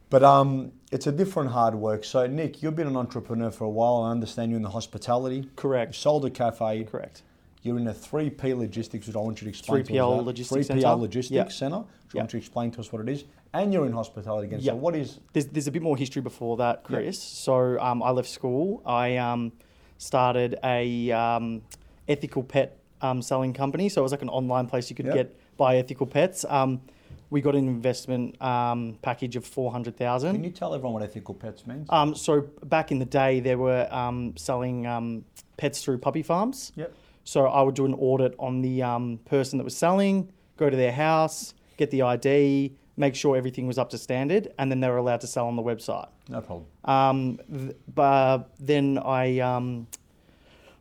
But 0.09 0.23
um, 0.23 0.71
it's 0.91 1.07
a 1.07 1.11
different 1.11 1.51
hard 1.51 1.75
work. 1.75 2.05
So, 2.05 2.25
Nick, 2.27 2.63
you've 2.63 2.75
been 2.75 2.87
an 2.87 2.95
entrepreneur 2.95 3.51
for 3.51 3.65
a 3.65 3.69
while. 3.69 4.03
I 4.03 4.11
understand 4.11 4.51
you're 4.51 4.57
in 4.57 4.63
the 4.63 4.69
hospitality. 4.69 5.37
You 5.37 5.49
Correct. 5.55 5.95
sold 5.95 6.25
a 6.25 6.29
cafe. 6.29 6.85
Correct. 6.85 7.23
You're 7.61 7.77
in 7.77 7.87
a 7.87 7.93
3P 7.93 8.57
Logistics, 8.57 9.07
which 9.07 9.15
I 9.15 9.19
want 9.19 9.41
you 9.41 9.45
to 9.45 9.49
explain 9.49 9.83
3PL 9.83 9.89
to 9.89 10.19
us. 10.21 10.25
Logistics 10.25 10.67
3PL 10.67 10.81
Centre. 10.81 10.95
Logistics 10.95 11.31
Yep. 11.35 11.51
Centre. 11.51 11.77
which 11.79 11.85
I 11.87 12.13
Yep. 12.13 12.21
want 12.21 12.33
you 12.33 12.39
to 12.39 12.45
explain 12.45 12.71
to 12.71 12.79
us 12.79 12.93
what 12.93 13.01
it 13.01 13.09
is. 13.09 13.25
And 13.53 13.73
you're 13.73 13.85
in 13.85 13.91
hospitality 13.91 14.47
again. 14.47 14.61
So, 14.61 14.75
what 14.75 14.95
is. 14.95 15.19
There's, 15.33 15.47
there's 15.47 15.67
a 15.67 15.71
bit 15.71 15.81
more 15.81 15.97
history 15.97 16.21
before 16.21 16.55
that, 16.57 16.83
Chris. 16.85 17.21
So 17.21 17.77
um, 17.81 18.01
I 18.01 18.11
left 18.11 18.29
school. 18.29 18.81
I 18.85 19.17
um, 19.17 19.51
started 19.97 20.57
a 20.63 21.11
um, 21.11 21.61
ethical 22.07 22.43
pet 22.43 22.77
um, 23.01 23.21
selling 23.21 23.53
company. 23.53 23.89
So 23.89 24.01
it 24.01 24.03
was 24.03 24.11
like 24.11 24.21
an 24.21 24.29
online 24.29 24.67
place 24.67 24.89
you 24.89 24.95
could 24.95 25.05
Yep. 25.07 25.15
get 25.15 25.39
buy 25.57 25.77
ethical 25.77 26.05
pets. 26.07 26.45
Um, 26.47 26.81
we 27.29 27.41
got 27.41 27.55
an 27.55 27.67
investment 27.67 28.41
um, 28.41 28.97
package 29.01 29.35
of 29.35 29.45
four 29.45 29.71
hundred 29.71 29.97
thousand. 29.97 30.35
Can 30.35 30.43
you 30.43 30.49
tell 30.51 30.73
everyone 30.73 30.93
what 30.93 31.03
ethical 31.03 31.33
pets 31.35 31.67
means? 31.67 31.87
Um, 31.89 32.15
so 32.15 32.41
back 32.63 32.91
in 32.91 32.99
the 32.99 33.05
day, 33.05 33.39
they 33.41 33.55
were 33.55 33.87
um, 33.93 34.35
selling 34.37 34.87
um, 34.87 35.25
pets 35.57 35.83
through 35.83 35.97
puppy 35.97 36.23
farms. 36.23 36.71
Yep. 36.75 36.93
So 37.25 37.45
I 37.47 37.61
would 37.61 37.75
do 37.75 37.85
an 37.85 37.93
audit 37.95 38.33
on 38.39 38.61
the 38.61 38.81
um, 38.83 39.19
person 39.25 39.57
that 39.57 39.65
was 39.65 39.75
selling, 39.75 40.31
go 40.55 40.69
to 40.69 40.77
their 40.77 40.93
house, 40.93 41.53
get 41.75 41.91
the 41.91 42.03
ID, 42.03 42.73
make 42.97 43.15
sure 43.15 43.37
everything 43.37 43.67
was 43.67 43.77
up 43.77 43.89
to 43.91 43.97
standard, 43.97 44.49
and 44.57 44.69
then 44.71 44.79
they 44.79 44.89
were 44.89 44.97
allowed 44.97 45.21
to 45.21 45.27
sell 45.27 45.47
on 45.47 45.55
the 45.55 45.61
website. 45.63 46.09
no 46.27 46.41
problem. 46.41 46.65
Um, 46.85 47.39
th- 47.55 47.75
but 47.93 48.49
then 48.59 48.97
I 48.97 49.39
um, 49.39 49.87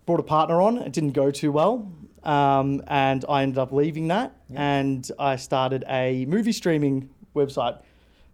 brought 0.07 0.21
a 0.21 0.25
partner 0.25 0.61
on. 0.63 0.79
It 0.79 0.93
didn't 0.93 1.13
go 1.13 1.31
too 1.31 1.53
well. 1.53 1.93
Um, 2.23 2.83
and 2.89 3.25
I 3.29 3.43
ended 3.45 3.59
up 3.59 3.71
leaving 3.71 4.09
that 4.09 4.35
and 4.53 5.09
I 5.17 5.37
started 5.37 5.85
a 5.89 6.25
movie 6.27 6.51
streaming 6.51 7.09
website. 7.37 7.79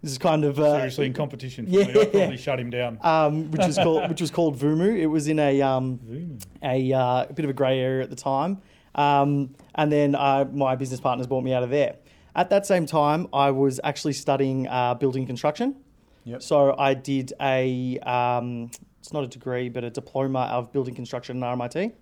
This 0.02 0.12
is 0.12 0.18
kind 0.18 0.44
of 0.46 0.58
uh, 0.58 0.76
Seriously, 0.78 1.06
in 1.06 1.12
competition 1.12 1.66
for 1.66 1.72
yeah. 1.72 1.84
me, 1.84 2.00
I'd 2.00 2.10
probably 2.12 2.36
shut 2.38 2.58
him 2.58 2.70
down. 2.70 2.98
um, 3.02 3.50
which 3.50 3.60
was 3.66 3.76
called 3.76 4.08
which 4.08 4.20
was 4.22 4.30
called 4.30 4.58
Vumu. 4.58 4.98
It 4.98 5.06
was 5.08 5.28
in 5.28 5.38
a 5.38 5.60
um, 5.60 6.38
a, 6.62 6.90
uh, 6.92 7.26
a 7.28 7.32
bit 7.34 7.44
of 7.44 7.50
a 7.50 7.52
grey 7.52 7.78
area 7.80 8.02
at 8.02 8.08
the 8.08 8.16
time, 8.16 8.62
um, 8.94 9.54
and 9.74 9.92
then 9.92 10.14
uh, 10.14 10.46
my 10.52 10.74
business 10.74 10.98
partners 10.98 11.26
bought 11.26 11.44
me 11.44 11.52
out 11.52 11.62
of 11.62 11.68
there. 11.70 11.96
At 12.34 12.50
that 12.50 12.66
same 12.66 12.86
time, 12.86 13.28
I 13.32 13.50
was 13.50 13.80
actually 13.84 14.14
studying 14.14 14.66
uh, 14.68 14.94
building 14.94 15.26
construction. 15.26 15.76
Yep. 16.24 16.42
So 16.42 16.74
I 16.78 16.94
did 16.94 17.32
a 17.40 17.98
um, 18.00 18.70
it's 19.00 19.12
not 19.12 19.24
a 19.24 19.26
degree, 19.26 19.68
but 19.68 19.82
a 19.82 19.90
diploma 19.90 20.48
of 20.52 20.72
building 20.72 20.94
construction 20.94 21.42
at 21.42 21.58
RMIT. 21.58 21.92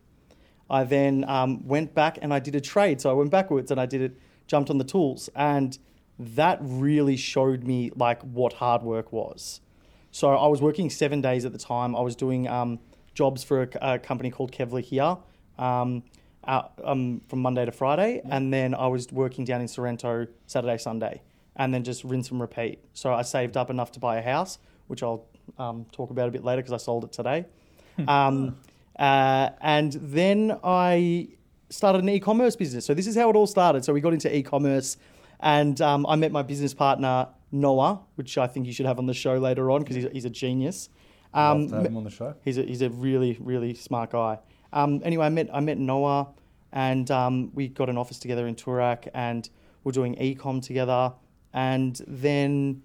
I 0.68 0.84
then 0.84 1.24
um, 1.28 1.66
went 1.66 1.94
back 1.94 2.18
and 2.22 2.32
I 2.32 2.38
did 2.38 2.54
a 2.54 2.60
trade. 2.60 3.00
So 3.00 3.10
I 3.10 3.14
went 3.14 3.30
backwards 3.30 3.70
and 3.70 3.80
I 3.80 3.86
did 3.86 4.02
it, 4.02 4.18
jumped 4.46 4.70
on 4.70 4.78
the 4.78 4.84
tools, 4.84 5.28
and 5.34 5.76
that 6.18 6.58
really 6.60 7.16
showed 7.16 7.64
me 7.64 7.90
like 7.96 8.20
what 8.22 8.52
hard 8.52 8.82
work 8.82 9.12
was. 9.12 9.60
So 10.12 10.28
I 10.28 10.46
was 10.46 10.60
working 10.60 10.90
seven 10.90 11.20
days 11.20 11.44
at 11.44 11.52
the 11.52 11.58
time. 11.58 11.96
I 11.96 12.00
was 12.02 12.14
doing 12.14 12.46
um, 12.46 12.78
jobs 13.14 13.42
for 13.42 13.62
a, 13.62 13.94
a 13.94 13.98
company 13.98 14.30
called 14.30 14.52
Kevlar 14.52 14.82
here, 14.82 15.16
um, 15.58 16.02
out, 16.46 16.72
um, 16.84 17.20
from 17.28 17.40
Monday 17.40 17.64
to 17.64 17.72
Friday, 17.72 18.22
and 18.30 18.52
then 18.52 18.74
I 18.74 18.86
was 18.86 19.10
working 19.12 19.44
down 19.44 19.60
in 19.60 19.68
Sorrento 19.68 20.26
Saturday, 20.46 20.78
Sunday, 20.78 21.22
and 21.56 21.72
then 21.74 21.84
just 21.84 22.04
rinse 22.04 22.30
and 22.30 22.40
repeat. 22.40 22.78
So 22.94 23.12
I 23.12 23.22
saved 23.22 23.56
up 23.56 23.70
enough 23.70 23.92
to 23.92 24.00
buy 24.00 24.16
a 24.18 24.22
house, 24.22 24.58
which 24.86 25.02
I'll 25.02 25.26
um, 25.58 25.86
talk 25.92 26.10
about 26.10 26.28
a 26.28 26.30
bit 26.30 26.44
later 26.44 26.62
because 26.62 26.72
I 26.72 26.78
sold 26.78 27.04
it 27.04 27.12
today. 27.12 27.46
um, 28.08 28.56
uh, 28.98 29.50
and 29.60 29.92
then 29.92 30.58
I 30.64 31.28
started 31.68 32.02
an 32.02 32.08
e-commerce 32.08 32.56
business. 32.56 32.84
So 32.84 32.94
this 32.94 33.06
is 33.06 33.16
how 33.16 33.30
it 33.30 33.36
all 33.36 33.46
started. 33.46 33.84
So 33.84 33.92
we 33.92 34.00
got 34.00 34.12
into 34.12 34.34
e-commerce, 34.34 34.96
and 35.40 35.80
um, 35.80 36.06
I 36.06 36.16
met 36.16 36.32
my 36.32 36.42
business 36.42 36.74
partner 36.74 37.28
Noah, 37.52 38.00
which 38.14 38.38
I 38.38 38.46
think 38.46 38.66
you 38.66 38.72
should 38.72 38.86
have 38.86 38.98
on 38.98 39.06
the 39.06 39.14
show 39.14 39.38
later 39.38 39.70
on 39.70 39.80
because 39.82 39.96
he's, 39.96 40.06
he's 40.12 40.24
a 40.24 40.30
genius. 40.30 40.88
Um, 41.32 41.62
Love 41.62 41.70
to 41.70 41.76
have 41.76 41.86
him 41.86 41.96
on 41.96 42.04
the 42.04 42.10
show. 42.10 42.34
He's 42.44 42.58
a, 42.58 42.62
he's 42.62 42.82
a 42.82 42.90
really, 42.90 43.36
really 43.40 43.74
smart 43.74 44.10
guy. 44.10 44.38
Um, 44.72 45.00
anyway, 45.04 45.26
I 45.26 45.28
met, 45.28 45.48
I 45.52 45.60
met 45.60 45.78
Noah 45.78 46.28
and 46.72 47.10
um, 47.10 47.50
we 47.54 47.68
got 47.68 47.88
an 47.88 47.98
office 47.98 48.18
together 48.18 48.46
in 48.46 48.54
Toorak 48.54 49.08
and 49.14 49.48
we're 49.84 49.92
doing 49.92 50.14
ecom 50.16 50.62
together. 50.62 51.12
And 51.52 52.00
then 52.06 52.82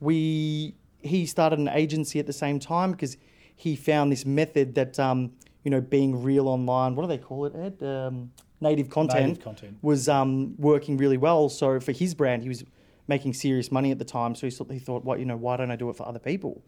we, 0.00 0.74
he 1.00 1.26
started 1.26 1.58
an 1.58 1.68
agency 1.68 2.18
at 2.18 2.26
the 2.26 2.32
same 2.32 2.58
time 2.58 2.92
because 2.92 3.16
he 3.54 3.76
found 3.76 4.10
this 4.10 4.24
method 4.24 4.74
that, 4.76 4.98
um, 4.98 5.32
you 5.64 5.70
know, 5.70 5.80
being 5.80 6.22
real 6.22 6.48
online, 6.48 6.94
what 6.94 7.02
do 7.02 7.08
they 7.08 7.18
call 7.18 7.44
it, 7.44 7.54
Ed? 7.54 7.82
Um, 7.86 8.32
native 8.62 8.88
content 8.88 9.26
Native 9.28 9.44
content. 9.44 9.76
was 9.82 10.08
um, 10.08 10.54
working 10.58 10.96
really 10.96 11.18
well. 11.18 11.48
So 11.50 11.78
for 11.80 11.92
his 11.92 12.14
brand, 12.14 12.42
he 12.42 12.48
was 12.48 12.64
making 13.08 13.34
serious 13.34 13.70
money 13.70 13.90
at 13.90 13.98
the 13.98 14.04
time. 14.04 14.34
So 14.34 14.46
he, 14.46 14.50
thought- 14.50 14.70
he 14.70 14.78
thought, 14.78 15.04
what 15.04 15.18
you 15.18 15.26
know, 15.26 15.36
why 15.36 15.56
don't 15.58 15.70
I 15.70 15.76
do 15.76 15.90
it 15.90 15.96
for 15.96 16.06
other 16.08 16.18
people? 16.18 16.62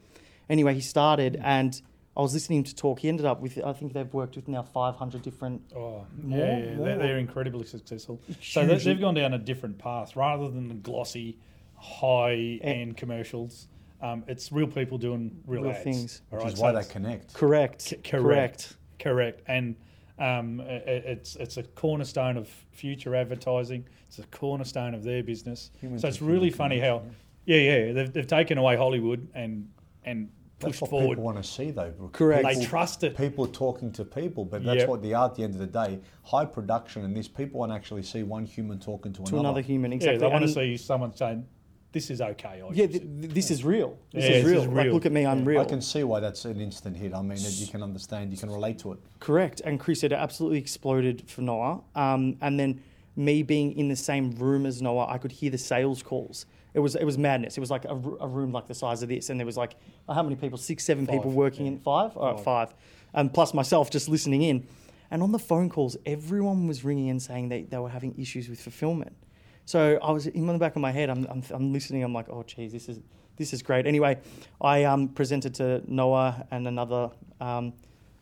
Anyway, 0.50 0.75
he 0.75 0.80
started, 0.80 1.40
and 1.42 1.80
I 2.16 2.21
was 2.21 2.35
listening 2.35 2.62
to 2.64 2.75
talk. 2.75 2.99
He 3.00 3.09
ended 3.09 3.25
up 3.25 3.40
with, 3.40 3.59
I 3.64 3.73
think 3.73 3.95
they've 3.95 4.12
worked 4.12 4.37
with 4.37 4.47
now 4.49 4.62
500 4.62 5.23
different. 5.23 5.62
Oh, 5.75 6.04
More- 6.23 6.38
yeah, 6.38 6.59
yeah. 6.59 6.75
more. 6.75 6.87
They're, 6.87 6.99
they're 6.99 7.19
incredibly 7.19 7.64
successful. 7.66 8.21
So 8.42 8.61
they, 8.66 8.75
Hugely. 8.75 8.92
they've 8.92 9.00
gone 9.00 9.14
down 9.14 9.33
a 9.33 9.38
different 9.38 9.78
path 9.78 10.14
rather 10.14 10.49
than 10.50 10.69
the 10.69 10.75
glossy, 10.75 11.38
high-end 11.76 12.97
commercials. 12.97 13.69
Um, 14.02 14.25
it's 14.26 14.50
real 14.52 14.66
people 14.66 14.99
doing 14.99 15.31
real, 15.47 15.62
Real 15.62 15.73
ads, 15.73 15.85
things. 15.85 16.23
all 16.33 16.38
Which 16.38 16.45
right? 16.45 16.52
is 16.52 16.59
So 16.59 16.64
why 16.64 16.73
they 16.73 16.85
connect. 16.88 17.35
Correct. 17.35 17.83
C- 17.83 17.97
correct. 17.97 18.76
Correct, 18.99 19.42
and 19.49 19.75
um, 20.19 20.61
i- 20.61 20.64
i- 20.64 21.02
it's 21.14 21.35
it's 21.37 21.57
a 21.57 21.62
cornerstone 21.64 22.37
of 22.37 22.49
future 22.73 23.14
advertising. 23.16 23.85
It's 24.07 24.19
a 24.21 24.23
cornerstone 24.25 24.95
of 24.95 25.02
their 25.02 25.23
business. 25.25 25.71
Human 25.81 25.99
so 25.99 26.07
it's 26.09 26.21
really 26.23 26.50
funny 26.50 26.78
how, 26.78 27.02
yeah, 27.47 27.57
yeah, 27.57 27.92
they've, 27.92 28.12
they've 28.12 28.26
taken 28.26 28.59
away 28.59 28.76
Hollywood 28.76 29.26
and 29.35 29.69
and 30.04 30.28
That's 30.71 30.81
what 30.81 30.90
forward. 30.90 31.09
people 31.11 31.25
want 31.25 31.37
to 31.38 31.42
see, 31.49 31.71
though. 31.71 31.90
Brooke. 31.90 32.12
Correct. 32.12 32.45
They 32.45 32.64
trust 32.64 33.04
it. 33.04 33.16
People 33.16 33.47
talking 33.47 33.92
to 33.92 34.04
people, 34.04 34.45
but 34.45 34.64
that's 34.64 34.81
Yep. 34.81 34.88
what 34.88 35.02
they 35.02 35.12
are 35.12 35.26
at 35.26 35.35
the 35.35 35.42
end 35.45 35.54
of 35.54 35.61
the 35.61 35.66
day. 35.66 35.99
High 36.25 36.45
production, 36.45 37.04
and 37.04 37.16
this, 37.16 37.28
people 37.28 37.61
want 37.61 37.73
to 37.73 37.76
actually 37.76 38.02
see 38.02 38.23
one 38.23 38.45
human 38.47 38.78
talking 38.78 39.12
to, 39.14 39.23
to 39.25 39.38
another 39.38 39.61
human. 39.61 39.90
Yeah, 39.92 39.97
Exactly. 39.97 40.19
they 40.19 40.26
want 40.33 40.42
to 40.45 40.49
see 40.52 40.76
someone 40.76 41.14
saying, 41.14 41.47
"This 41.92 42.11
is 42.11 42.21
okay." 42.21 42.62
I 42.62 42.69
Yeah, 42.73 42.87
th- 42.87 42.90
th- 42.90 43.02
this 43.35 43.50
is 43.50 43.64
real. 43.64 43.99
This 44.12 44.25
Yeah, 44.25 44.31
is 44.37 44.45
this 44.45 44.52
real. 44.52 44.62
is 44.62 44.69
Like, 44.69 44.92
look 44.92 45.04
at 45.07 45.12
me, 45.12 45.26
I'm 45.26 45.40
Yeah. 45.40 45.45
real. 45.50 45.61
I 45.61 45.64
can 45.64 45.83
see 45.83 46.04
why 46.04 46.21
that's 46.21 46.45
an 46.45 46.61
instant 46.61 46.97
hit. 46.97 47.12
I 47.14 47.21
mean, 47.23 47.33
it, 47.33 47.61
you 47.61 47.66
can 47.66 47.83
understand, 47.83 48.31
you 48.33 48.38
can 48.38 48.50
relate 48.50 48.78
to 48.81 48.92
it. 48.92 48.99
Correct. 49.21 49.61
And 49.64 49.78
Chris, 49.78 50.00
said 50.00 50.12
it 50.12 50.16
absolutely 50.16 50.59
exploded 50.59 51.28
for 51.28 51.42
Noah. 51.42 51.81
Um, 51.95 52.37
and 52.40 52.59
then 52.59 52.81
me 53.16 53.42
being 53.42 53.76
in 53.78 53.88
the 53.88 53.97
same 53.97 54.33
room 54.33 54.66
as 54.66 54.81
Noah, 54.81 55.07
I 55.09 55.19
could 55.19 55.33
hear 55.33 55.50
the 55.50 55.59
sales 55.59 56.02
calls. 56.02 56.47
It 56.75 56.81
was 56.81 56.95
it 56.95 57.04
was 57.04 57.19
madness. 57.19 57.59
It 57.59 57.61
was 57.61 57.71
like 57.71 57.85
a 57.85 57.95
room 57.95 58.52
like 58.52 58.66
the 58.66 58.75
size 58.75 59.02
of 59.02 59.11
this, 59.11 59.28
and 59.28 59.38
there 59.38 59.47
was 59.47 59.59
like 59.59 59.76
how 60.09 60.23
many 60.23 60.37
people? 60.37 60.57
Six, 60.57 60.85
seven 60.85 61.07
people 61.07 61.31
working 61.31 61.66
yeah. 61.66 61.73
in 61.73 61.78
five. 61.78 62.16
All 62.16 62.33
right, 62.33 62.42
five, 62.42 62.73
and 63.12 63.33
plus 63.33 63.52
myself 63.52 63.90
just 63.90 64.09
listening 64.09 64.42
in. 64.42 64.66
And 65.11 65.23
on 65.23 65.31
the 65.31 65.38
phone 65.38 65.69
calls, 65.69 65.99
everyone 66.07 66.66
was 66.66 66.85
ringing 66.85 67.11
and 67.11 67.21
saying 67.21 67.50
they, 67.50 67.64
they 67.64 67.76
were 67.76 67.90
having 67.90 68.19
issues 68.19 68.49
with 68.49 68.59
fulfillment. 68.59 69.14
So 69.66 69.99
I 70.02 70.11
was 70.11 70.26
in 70.26 70.47
the 70.47 70.57
back 70.57 70.75
of 70.75 70.81
my 70.81 70.90
head. 70.90 71.11
I'm, 71.11 71.26
I'm, 71.26 71.42
I'm 71.50 71.73
listening. 71.75 72.02
I'm 72.02 72.14
like, 72.14 72.31
oh, 72.31 72.42
geez, 72.42 72.73
this 72.73 72.88
is 72.88 72.99
this 73.37 73.52
is 73.52 73.62
great. 73.62 73.87
Anyway, 73.87 74.19
I 74.61 74.85
um, 74.85 75.09
presented 75.09 75.54
to 75.57 75.83
Noah 75.87 76.47
and 76.50 76.66
another 76.66 77.11
um, 77.40 77.75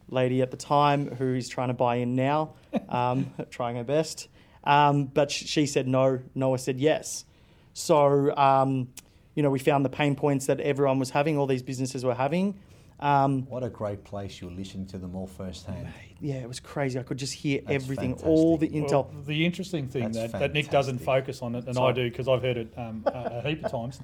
lady 0.08 0.42
at 0.42 0.50
the 0.50 0.56
time 0.56 1.14
who 1.14 1.34
is 1.34 1.48
trying 1.48 1.68
to 1.68 1.74
buy 1.74 1.96
in 1.96 2.16
now, 2.16 2.54
um, 2.88 3.32
trying 3.50 3.76
her 3.76 3.84
best. 3.84 4.28
Um, 4.64 5.06
but 5.06 5.30
she 5.30 5.66
said 5.66 5.88
no. 5.88 6.20
Noah 6.34 6.58
said 6.58 6.78
yes. 6.80 7.24
So 7.72 8.36
um, 8.36 8.88
you 9.34 9.42
know, 9.42 9.50
we 9.50 9.58
found 9.58 9.84
the 9.84 9.90
pain 9.90 10.14
points 10.14 10.46
that 10.46 10.60
everyone 10.60 10.98
was 10.98 11.10
having. 11.10 11.38
All 11.38 11.46
these 11.46 11.62
businesses 11.62 12.04
were 12.04 12.14
having. 12.14 12.58
Um, 12.98 13.46
What 13.46 13.62
a 13.62 13.70
great 13.70 14.04
place 14.04 14.42
you're 14.42 14.50
listening 14.50 14.86
to 14.88 14.98
them 14.98 15.16
all 15.16 15.26
firsthand. 15.26 15.88
yeah, 16.20 16.34
it 16.34 16.48
was 16.48 16.60
crazy. 16.60 16.98
I 16.98 17.02
could 17.02 17.16
just 17.16 17.32
hear 17.32 17.62
That's 17.62 17.82
everything, 17.82 18.12
all 18.24 18.58
the 18.58 18.68
intel. 18.68 19.10
Well, 19.10 19.22
the 19.24 19.46
interesting 19.46 19.88
thing 19.88 20.12
that, 20.12 20.32
that 20.32 20.52
Nick 20.52 20.68
doesn't 20.68 20.98
focus 20.98 21.40
on 21.40 21.54
it, 21.54 21.64
and 21.64 21.76
Sorry. 21.76 21.88
I 21.90 21.92
do 21.94 22.10
because 22.10 22.28
I've 22.28 22.42
heard 22.42 22.58
it 22.58 22.74
um, 22.76 23.02
a, 23.06 23.40
a 23.42 23.48
heap 23.48 23.64
of 23.64 23.72
times, 23.72 24.00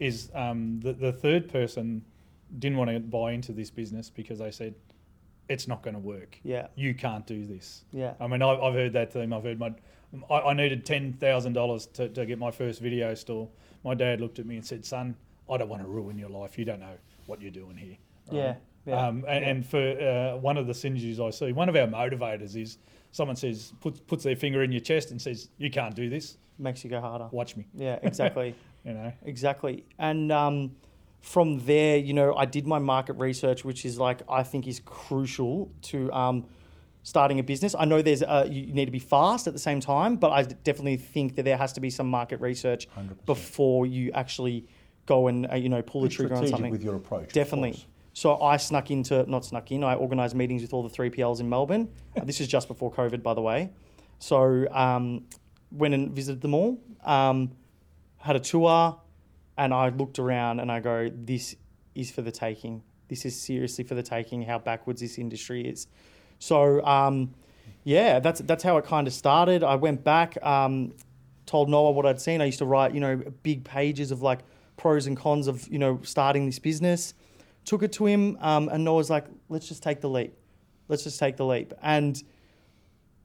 is 0.00 0.30
um, 0.34 0.80
the, 0.80 0.92
the 0.92 1.12
third 1.12 1.48
person 1.48 2.04
didn't 2.58 2.76
want 2.78 2.90
to 2.90 2.98
buy 2.98 3.30
into 3.32 3.52
this 3.52 3.70
business 3.70 4.10
because 4.10 4.40
they 4.40 4.50
said 4.50 4.74
it's 5.48 5.68
not 5.68 5.82
going 5.82 5.94
to 5.94 6.00
work. 6.00 6.36
Yeah, 6.42 6.66
You 6.74 6.94
can't 6.94 7.24
do 7.26 7.46
this. 7.46 7.84
yeah, 7.92 8.14
I 8.18 8.26
mean, 8.26 8.42
I've, 8.42 8.60
I've 8.60 8.74
heard 8.74 8.94
that 8.94 9.12
theme. 9.12 9.32
I've 9.32 9.44
heard 9.44 9.60
my, 9.60 9.72
I, 10.30 10.34
I 10.34 10.54
needed 10.54 10.84
ten 10.84 11.12
thousand 11.14 11.52
dollars 11.52 11.86
to 11.94 12.08
get 12.08 12.38
my 12.38 12.50
first 12.50 12.80
video 12.80 13.14
store. 13.14 13.48
My 13.84 13.94
dad 13.94 14.20
looked 14.20 14.38
at 14.38 14.46
me 14.46 14.56
and 14.56 14.64
said, 14.64 14.84
"Son, 14.84 15.16
I 15.50 15.56
don't 15.56 15.68
want 15.68 15.82
to 15.82 15.88
ruin 15.88 16.18
your 16.18 16.28
life. 16.28 16.58
You 16.58 16.64
don't 16.64 16.80
know 16.80 16.96
what 17.26 17.40
you're 17.40 17.50
doing 17.50 17.76
here." 17.76 17.96
yeah, 18.30 18.54
yeah. 18.86 19.06
Um, 19.06 19.24
and, 19.28 19.44
and 19.44 19.66
for 19.66 19.78
uh, 19.78 20.36
one 20.36 20.56
of 20.56 20.66
the 20.66 20.72
synergies 20.72 21.20
I 21.20 21.30
see, 21.30 21.52
one 21.52 21.68
of 21.68 21.76
our 21.76 21.86
motivators 21.86 22.56
is 22.60 22.78
someone 23.12 23.36
says 23.36 23.72
puts 23.80 24.00
puts 24.00 24.24
their 24.24 24.36
finger 24.36 24.62
in 24.62 24.72
your 24.72 24.80
chest 24.80 25.10
and 25.10 25.20
says, 25.20 25.48
"You 25.58 25.70
can't 25.70 25.94
do 25.94 26.08
this. 26.08 26.36
Makes 26.58 26.84
you 26.84 26.90
go 26.90 27.00
harder. 27.00 27.28
Watch 27.30 27.56
me." 27.56 27.66
Yeah, 27.74 27.98
exactly. 28.02 28.54
You 28.82 28.94
know. 28.94 29.12
Exactly. 29.26 29.84
And 29.98 30.32
um, 30.32 30.74
from 31.20 31.58
there, 31.66 31.98
you 31.98 32.14
know, 32.14 32.34
I 32.34 32.46
did 32.46 32.66
my 32.66 32.78
market 32.78 33.12
research, 33.14 33.62
which 33.62 33.84
is 33.84 33.98
like 33.98 34.22
I 34.26 34.42
think 34.42 34.66
is 34.66 34.80
crucial 34.82 35.70
to 35.82 36.10
um, 36.14 36.46
starting 37.02 37.38
a 37.38 37.42
business. 37.42 37.74
I 37.78 37.84
know 37.84 38.02
there's 38.02 38.22
uh, 38.22 38.46
you 38.50 38.72
need 38.72 38.86
to 38.86 38.90
be 38.90 38.98
fast 38.98 39.46
at 39.46 39.52
the 39.52 39.58
same 39.58 39.80
time, 39.80 40.16
but 40.16 40.30
I 40.30 40.42
definitely 40.42 40.96
think 40.96 41.36
that 41.36 41.44
there 41.44 41.56
has 41.56 41.72
to 41.74 41.80
be 41.80 41.90
some 41.90 42.08
market 42.08 42.40
research 42.40 42.88
100%. 42.96 43.26
before 43.26 43.86
you 43.86 44.10
actually 44.12 44.66
go 45.06 45.28
and 45.28 45.50
uh, 45.50 45.54
you 45.54 45.68
know 45.68 45.82
pull 45.82 46.02
the 46.02 46.08
Be 46.08 46.14
trigger 46.14 46.34
on 46.34 46.46
something. 46.46 46.70
with 46.70 46.82
your 46.82 46.96
approach. 46.96 47.32
Definitely. 47.32 47.84
So 48.12 48.40
I 48.42 48.56
snuck 48.56 48.90
into, 48.90 49.24
not 49.30 49.44
snuck 49.44 49.70
in, 49.70 49.84
I 49.84 49.94
organised 49.94 50.34
meetings 50.34 50.62
with 50.62 50.72
all 50.72 50.82
the 50.82 50.94
3PLs 50.94 51.40
in 51.40 51.48
Melbourne. 51.48 51.88
Uh, 52.16 52.24
this 52.24 52.40
is 52.40 52.48
just 52.48 52.66
before 52.68 52.92
COVID, 52.92 53.22
by 53.22 53.34
the 53.34 53.40
way. 53.40 53.70
So 54.18 54.66
um, 54.72 55.24
went 55.70 55.94
and 55.94 56.10
visited 56.10 56.42
them 56.42 56.52
all, 56.52 56.78
um, 57.04 57.52
had 58.18 58.36
a 58.36 58.40
tour, 58.40 59.00
and 59.56 59.72
I 59.72 59.88
looked 59.90 60.18
around 60.18 60.60
and 60.60 60.70
I 60.70 60.80
go, 60.80 61.10
this 61.14 61.54
is 61.94 62.10
for 62.10 62.22
the 62.22 62.32
taking. 62.32 62.82
This 63.08 63.24
is 63.24 63.40
seriously 63.40 63.84
for 63.84 63.94
the 63.94 64.02
taking, 64.02 64.42
how 64.42 64.58
backwards 64.58 65.00
this 65.00 65.18
industry 65.18 65.66
is. 65.66 65.86
So, 66.40 66.84
um, 66.84 67.32
yeah, 67.84 68.18
that's, 68.18 68.40
that's 68.40 68.64
how 68.64 68.76
it 68.78 68.84
kind 68.84 69.06
of 69.06 69.12
started. 69.12 69.62
I 69.62 69.76
went 69.76 70.02
back, 70.02 70.36
um, 70.44 70.94
told 71.46 71.68
Noah 71.68 71.92
what 71.92 72.06
I'd 72.06 72.20
seen. 72.20 72.40
I 72.40 72.46
used 72.46 72.58
to 72.58 72.64
write, 72.64 72.92
you 72.94 73.00
know, 73.00 73.22
big 73.44 73.62
pages 73.62 74.10
of 74.10 74.22
like 74.22 74.40
pros 74.76 75.06
and 75.06 75.16
cons 75.16 75.46
of, 75.46 75.68
you 75.68 75.78
know, 75.78 76.00
starting 76.02 76.46
this 76.46 76.58
business. 76.58 77.14
Took 77.66 77.82
it 77.82 77.92
to 77.92 78.06
him, 78.06 78.38
um, 78.40 78.70
and 78.70 78.84
Noah's 78.84 79.10
like, 79.10 79.26
let's 79.50 79.68
just 79.68 79.82
take 79.82 80.00
the 80.00 80.08
leap. 80.08 80.34
Let's 80.88 81.04
just 81.04 81.20
take 81.20 81.36
the 81.36 81.44
leap. 81.44 81.74
And 81.82 82.20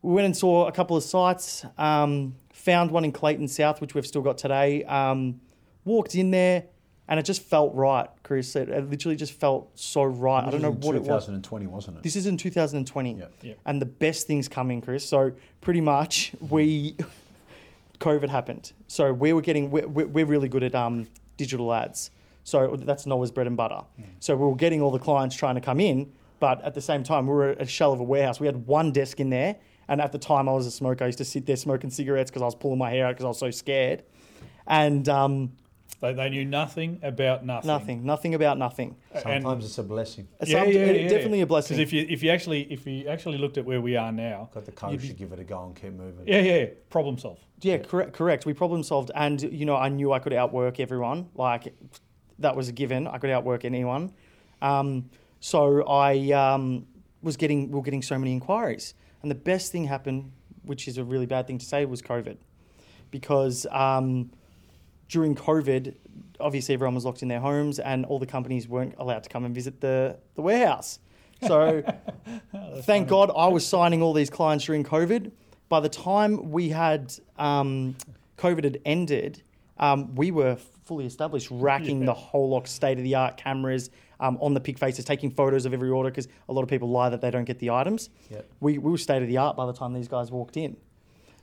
we 0.02 0.14
went 0.14 0.26
and 0.26 0.36
saw 0.36 0.68
a 0.68 0.72
couple 0.74 0.98
of 0.98 1.04
sites, 1.04 1.66
um, 1.78 2.36
found 2.52 2.92
one 2.92 3.06
in 3.06 3.14
Clayton 3.14 3.48
South, 3.48 3.80
which 3.80 3.96
we've 3.96 4.06
still 4.06 4.22
got 4.22 4.38
today. 4.38 4.84
Um, 4.84 5.40
walked 5.86 6.16
in 6.16 6.32
there, 6.32 6.66
and 7.08 7.20
it 7.20 7.24
just 7.24 7.44
felt 7.44 7.74
right, 7.76 8.10
Chris. 8.24 8.56
It, 8.56 8.70
it 8.70 8.90
literally 8.90 9.16
just 9.16 9.34
felt 9.34 9.70
so 9.78 10.04
right. 10.04 10.44
I 10.44 10.50
don't 10.50 10.62
know 10.62 10.70
in 10.70 10.80
what 10.80 10.96
it 10.96 11.04
was. 11.04 11.26
2020, 11.26 11.68
wasn't 11.68 11.98
it? 11.98 12.04
This 12.04 12.16
is 12.16 12.26
in 12.26 12.38
2020. 12.38 13.14
Yeah. 13.14 13.26
Yeah. 13.42 13.54
And 13.66 13.82
the 13.82 13.86
best 13.86 14.26
thing's 14.28 14.48
coming, 14.48 14.82
Chris. 14.82 15.08
So 15.08 15.32
pretty 15.62 15.82
much 15.82 16.32
we, 16.50 16.96
COVID 18.00 18.30
happened. 18.30 18.74
So 18.88 19.14
we 19.14 19.34
were 19.34 19.42
getting, 19.42 19.70
we're, 19.70 19.88
we're 19.88 20.26
really 20.26 20.50
good 20.50 20.64
at 20.64 20.74
um, 20.74 21.08
digital 21.38 21.74
ads. 21.74 22.10
So 22.44 22.76
that's 22.76 23.06
Noah's 23.06 23.32
bread 23.32 23.48
and 23.48 23.58
butter. 23.58 23.82
So 24.20 24.36
we 24.36 24.46
were 24.46 24.56
getting 24.56 24.82
all 24.82 24.92
the 24.92 25.00
clients 25.00 25.36
trying 25.36 25.56
to 25.56 25.62
come 25.62 25.80
in, 25.80 26.12
but 26.40 26.64
at 26.64 26.76
the 26.76 26.82
same 26.82 27.04
time, 27.04 27.26
we 27.26 27.34
were 27.34 27.52
a 27.54 27.66
shell 27.66 27.92
of 27.92 28.00
a 28.00 28.04
warehouse. 28.04 28.40
We 28.40 28.46
had 28.46 28.68
one 28.68 28.92
desk 28.92 29.20
in 29.20 29.32
there. 29.32 29.56
And 29.88 30.00
at 30.02 30.12
the 30.12 30.20
time 30.20 30.48
I 30.50 30.52
was 30.52 30.66
a 30.68 30.72
smoker, 30.72 31.04
I 31.04 31.08
used 31.08 31.18
to 31.20 31.26
sit 31.26 31.46
there 31.46 31.56
smoking 31.56 31.90
cigarettes 31.90 32.30
because 32.30 32.42
I 32.42 32.46
was 32.46 32.56
pulling 32.56 32.78
my 32.78 32.90
hair 32.90 33.08
out 33.08 33.14
because 33.14 33.26
I 33.26 33.28
was 33.30 33.40
so 33.40 33.52
scared. 33.52 34.04
And 34.68 35.08
um, 35.10 35.54
They, 36.02 36.14
they 36.14 36.30
knew 36.30 36.46
nothing 36.46 37.00
about 37.02 37.46
nothing. 37.46 37.68
nothing, 37.68 38.06
nothing 38.06 38.36
about 38.36 38.58
nothing. 38.58 38.96
And- 39.14 39.24
Sometimes 39.24 39.66
it's 39.66 39.78
a 39.78 39.84
blessing. 39.84 40.28
Yeah, 40.46 40.62
up- 40.62 40.68
yeah, 40.68 40.92
yeah. 40.92 41.08
definitely 41.08 41.42
a 41.42 41.46
blessing. 41.46 41.78
Because 41.78 41.88
if 41.88 41.94
you 41.94 42.06
if 42.10 42.22
you 42.24 42.32
actually 42.32 42.62
if 42.72 42.86
you 42.86 43.08
actually 43.08 43.38
looked 43.38 43.58
at 43.58 43.66
where 43.66 43.82
we 43.82 43.96
are 43.96 44.12
now, 44.12 44.50
Got 44.54 44.66
the 44.66 44.72
courage 44.72 45.08
to 45.08 45.14
give 45.14 45.32
it 45.32 45.40
a 45.40 45.44
go 45.44 45.64
and 45.66 45.76
keep 45.76 45.94
moving. 45.94 46.28
yeah, 46.28 46.42
yeah, 46.42 46.66
problem 46.90 47.18
solved. 47.18 47.44
Yeah, 47.62 47.78
correct. 47.78 48.14
Correct. 48.14 48.46
We 48.46 48.54
problem 48.54 48.84
solved, 48.84 49.12
and 49.16 49.42
you 49.42 49.66
know, 49.66 49.76
I 49.76 49.90
knew 49.90 50.12
I 50.12 50.20
could 50.20 50.34
outwork 50.34 50.80
everyone. 50.80 51.30
Like 51.36 51.74
that 52.40 52.56
was 52.56 52.68
a 52.68 52.72
given. 52.74 53.08
I 53.08 53.18
could 53.18 53.30
outwork 53.30 53.64
anyone. 53.66 54.12
Um, 54.62 55.10
so 55.40 55.88
I 55.88 56.32
um, 56.32 56.88
was 57.22 57.38
getting, 57.38 57.70
we 57.70 57.76
were 57.76 57.84
getting 57.84 58.02
so 58.02 58.18
many 58.18 58.32
inquiries, 58.34 58.94
and 59.22 59.30
the 59.30 59.36
best 59.36 59.72
thing 59.72 59.86
happened, 59.86 60.32
which 60.64 60.88
is 60.88 60.98
a 60.98 61.04
really 61.04 61.26
bad 61.26 61.48
thing 61.48 61.58
to 61.60 61.66
say, 61.66 61.86
was 61.86 62.02
COVID, 62.02 62.38
because 63.12 63.66
um, 63.72 64.32
during 65.10 65.36
COVID, 65.36 65.96
obviously 66.40 66.74
everyone 66.74 66.96
was 66.96 67.06
locked 67.06 67.22
in 67.22 67.28
their 67.28 67.40
homes, 67.40 67.80
and 67.80 68.06
all 68.06 68.20
the 68.20 68.26
companies 68.26 68.68
weren't 68.68 68.96
allowed 68.98 69.24
to 69.24 69.30
come 69.30 69.46
and 69.46 69.54
visit 69.54 69.82
the 69.82 70.18
the 70.36 70.42
warehouse. 70.42 71.00
So 71.46 71.84
thank 72.84 73.08
God 73.10 73.30
I 73.36 73.48
was 73.48 73.68
signing 73.68 74.02
all 74.02 74.14
these 74.14 74.30
clients 74.30 74.66
during 74.66 74.84
COVID. 74.84 75.32
By 75.68 75.80
the 75.82 75.90
time 75.90 76.50
we 76.52 76.70
had 76.70 77.14
um, 77.38 77.96
COVID 78.38 78.64
had 78.64 78.80
ended, 78.86 79.44
um, 79.78 80.16
we 80.16 80.32
were 80.32 80.56
fully 80.86 81.06
established, 81.06 81.50
racking 81.52 82.00
Yeah. 82.00 82.06
the 82.08 82.14
whole 82.14 82.50
lot 82.50 82.68
state 82.68 82.98
of 82.98 83.04
the 83.04 83.16
art 83.16 83.38
cameras 83.38 83.90
um, 84.20 84.38
on 84.42 84.54
the 84.54 84.62
pick 84.62 84.78
faces, 84.80 85.04
taking 85.04 85.30
photos 85.30 85.66
of 85.66 85.74
every 85.74 85.90
order 85.90 86.10
because 86.10 86.28
a 86.48 86.54
lot 86.54 86.62
of 86.62 86.70
people 86.70 86.90
lie 86.90 87.10
that 87.10 87.20
they 87.22 87.32
don't 87.32 87.44
get 87.46 87.60
the 87.60 87.70
items. 87.72 88.10
Yep. 88.32 88.50
We, 88.62 88.78
we 88.78 88.92
were 88.92 88.98
state 88.98 89.22
of 89.22 89.28
the 89.28 89.38
art 89.38 89.58
by 89.58 89.66
the 89.66 89.74
time 89.74 89.94
these 89.94 90.08
guys 90.08 90.32
walked 90.32 90.56
in. 90.58 90.78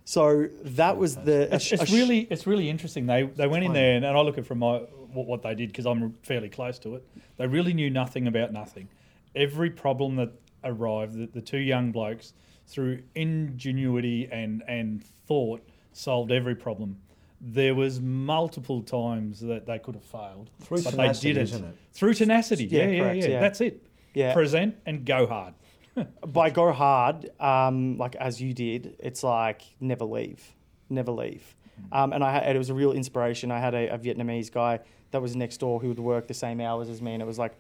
So 0.05 0.49
that 0.65 0.97
was 0.97 1.17
the. 1.17 1.55
It's, 1.55 1.65
sh- 1.65 1.73
it's 1.75 1.89
sh- 1.89 1.93
really 1.93 2.21
it's 2.31 2.47
really 2.47 2.69
interesting. 2.69 3.07
They 3.07 3.23
they 3.23 3.47
went 3.47 3.65
in 3.65 3.73
there 3.73 3.95
and, 3.97 4.05
and 4.05 4.17
I 4.17 4.21
look 4.21 4.39
at 4.39 4.47
from 4.47 4.59
my 4.59 4.79
what, 5.13 5.27
what 5.27 5.43
they 5.43 5.55
did 5.55 5.69
because 5.69 5.87
I'm 5.87 6.15
fairly 6.23 6.49
close 6.49 6.79
to 6.81 6.97
it. 6.97 7.07
They 7.37 7.47
really 7.47 7.73
knew 7.73 7.91
nothing 7.91 8.27
about 8.27 8.53
nothing. 8.53 8.89
Every 9.35 9.71
problem 9.71 10.17
that 10.17 10.33
arrived, 10.65 11.15
the, 11.17 11.27
the 11.27 11.41
two 11.41 11.59
young 11.59 11.93
blokes 11.93 12.35
through 12.67 13.03
ingenuity 13.15 14.29
and 14.31 14.63
and 14.67 15.05
thought 15.27 15.63
solved 15.93 16.33
every 16.33 16.55
problem. 16.55 16.97
There 17.41 17.75
was 17.75 18.01
multiple 18.01 18.83
times 18.83 19.41
that 19.41 19.67
they 19.67 19.79
could 19.81 19.95
have 19.97 20.05
failed, 20.05 20.51
Through 20.61 20.83
but 20.83 20.91
tenacity, 20.91 21.33
they 21.33 21.45
didn't. 21.45 21.65
it? 21.65 21.77
Through 21.93 22.15
tenacity, 22.15 22.65
Yeah, 22.67 22.85
yeah, 22.85 22.89
yeah, 22.91 23.01
correct, 23.01 23.17
yeah. 23.19 23.29
yeah. 23.29 23.41
That's 23.41 23.61
it. 23.61 23.87
Yeah. 24.15 24.33
Present 24.33 24.77
and 24.87 25.05
go 25.05 25.27
hard. 25.27 25.55
By 26.27 26.51
go 26.51 26.73
hard, 26.73 27.31
um, 27.41 27.99
like 27.99 28.15
as 28.17 28.41
you 28.41 28.55
did, 28.55 28.97
it's 28.99 29.23
like 29.23 29.63
never 29.81 30.05
leave, 30.05 30.43
never 30.89 31.13
leave. 31.13 31.55
Um, 31.91 32.13
and 32.13 32.23
I 32.23 32.33
had, 32.33 32.57
it 32.57 32.59
was 32.59 32.71
a 32.71 32.75
real 32.75 32.93
inspiration. 32.93 33.51
I 33.51 33.59
had 33.59 33.75
a, 33.75 33.95
a 33.95 33.99
Vietnamese 33.99 34.53
guy 34.53 34.81
that 35.11 35.21
was 35.21 35.35
next 35.35 35.59
door 35.59 35.81
who 35.81 35.89
would 35.89 35.99
work 35.99 36.29
the 36.29 36.35
same 36.35 36.61
hours 36.61 36.89
as 36.89 37.03
me, 37.03 37.13
and 37.13 37.23
it 37.23 37.27
was 37.27 37.39
like 37.39 37.55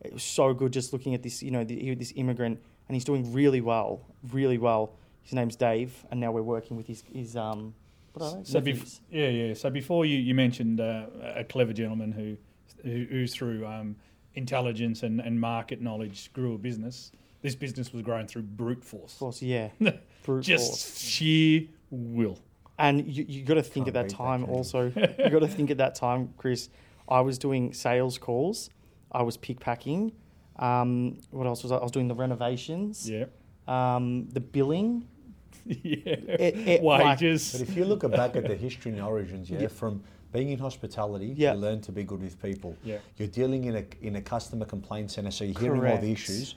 it 0.00 0.12
was 0.12 0.22
so 0.22 0.52
good 0.54 0.72
just 0.72 0.92
looking 0.92 1.14
at 1.14 1.22
this, 1.22 1.42
you 1.42 1.50
know, 1.50 1.64
the, 1.64 1.94
this 1.94 2.12
immigrant 2.16 2.60
and 2.88 2.96
he's 2.96 3.04
doing 3.04 3.32
really 3.32 3.60
well, 3.60 4.00
really 4.32 4.58
well. 4.58 4.94
His 5.22 5.34
name's 5.34 5.56
Dave, 5.56 6.06
and 6.10 6.20
now 6.20 6.32
we're 6.32 6.42
working 6.42 6.76
with 6.76 6.86
his 6.86 7.04
his 7.12 7.36
um. 7.36 7.74
What 8.14 8.24
are 8.24 8.36
they? 8.38 8.44
So 8.44 8.60
bef- 8.60 9.00
yeah, 9.10 9.28
yeah. 9.28 9.54
So 9.54 9.70
before 9.70 10.06
you, 10.06 10.16
you 10.16 10.34
mentioned 10.34 10.80
uh, 10.80 11.06
a 11.22 11.44
clever 11.44 11.74
gentleman 11.74 12.12
who, 12.12 12.36
who, 12.82 13.04
who 13.04 13.26
through 13.26 13.66
um, 13.66 13.96
intelligence 14.34 15.02
and, 15.02 15.20
and 15.20 15.38
market 15.38 15.82
knowledge 15.82 16.32
grew 16.32 16.54
a 16.54 16.58
business. 16.58 17.12
This 17.42 17.54
business 17.54 17.92
was 17.92 18.02
grown 18.02 18.26
through 18.26 18.42
brute 18.42 18.84
force, 18.84 19.12
Of 19.14 19.18
course, 19.18 19.42
yeah. 19.42 19.68
Brute 20.24 20.42
just 20.44 20.68
force. 20.70 20.98
sheer 20.98 21.62
will. 21.90 22.38
And 22.78 23.06
you, 23.08 23.24
you 23.28 23.42
got 23.44 23.54
to 23.54 23.62
think 23.62 23.86
Can't 23.86 23.88
at 23.88 23.94
that 23.94 24.08
beat 24.08 24.10
that, 24.18 24.24
time 24.24 24.40
can 24.44 24.50
you? 24.52 24.56
also, 24.56 24.84
you 24.86 25.30
got 25.30 25.40
to 25.40 25.48
think 25.48 25.70
at 25.70 25.78
that 25.78 25.94
time, 25.94 26.34
Chris, 26.36 26.68
I 27.08 27.20
was 27.20 27.38
doing 27.38 27.72
sales 27.72 28.18
calls, 28.18 28.70
I 29.12 29.22
was 29.22 29.36
pick 29.36 29.58
packing. 29.60 30.12
Um, 30.56 31.18
what 31.30 31.46
else 31.46 31.62
was 31.62 31.70
I? 31.72 31.76
I 31.76 31.82
was 31.82 31.92
doing 31.92 32.08
the 32.08 32.14
renovations, 32.14 33.08
Yeah, 33.08 33.26
um, 33.68 34.28
the 34.30 34.40
billing. 34.40 35.06
yeah. 35.64 36.02
It- 36.06 36.56
it, 36.68 36.82
like- 36.82 37.04
Wages. 37.04 37.52
But 37.52 37.60
if 37.62 37.76
you 37.76 37.84
look 37.84 38.02
back 38.10 38.34
at 38.36 38.46
the 38.48 38.56
history 38.56 38.90
and 38.92 39.00
origins, 39.00 39.48
yeah, 39.48 39.68
from 39.68 40.02
being 40.32 40.50
in 40.50 40.58
hospitality, 40.58 41.32
Yeah. 41.36 41.54
you 41.54 41.60
learn 41.60 41.80
to 41.82 41.92
be 41.92 42.02
good 42.02 42.20
with 42.20 42.40
people. 42.42 42.76
Yeah. 42.84 42.98
You're 43.16 43.28
dealing 43.28 43.64
in 43.64 43.76
a 43.76 43.84
in 44.02 44.16
a 44.16 44.20
customer 44.22 44.64
complaint 44.66 45.10
center, 45.12 45.30
so 45.30 45.44
you're 45.44 45.58
hearing 45.60 45.80
all 45.80 45.86
Correct. 45.86 46.02
the 46.02 46.12
issues. 46.12 46.56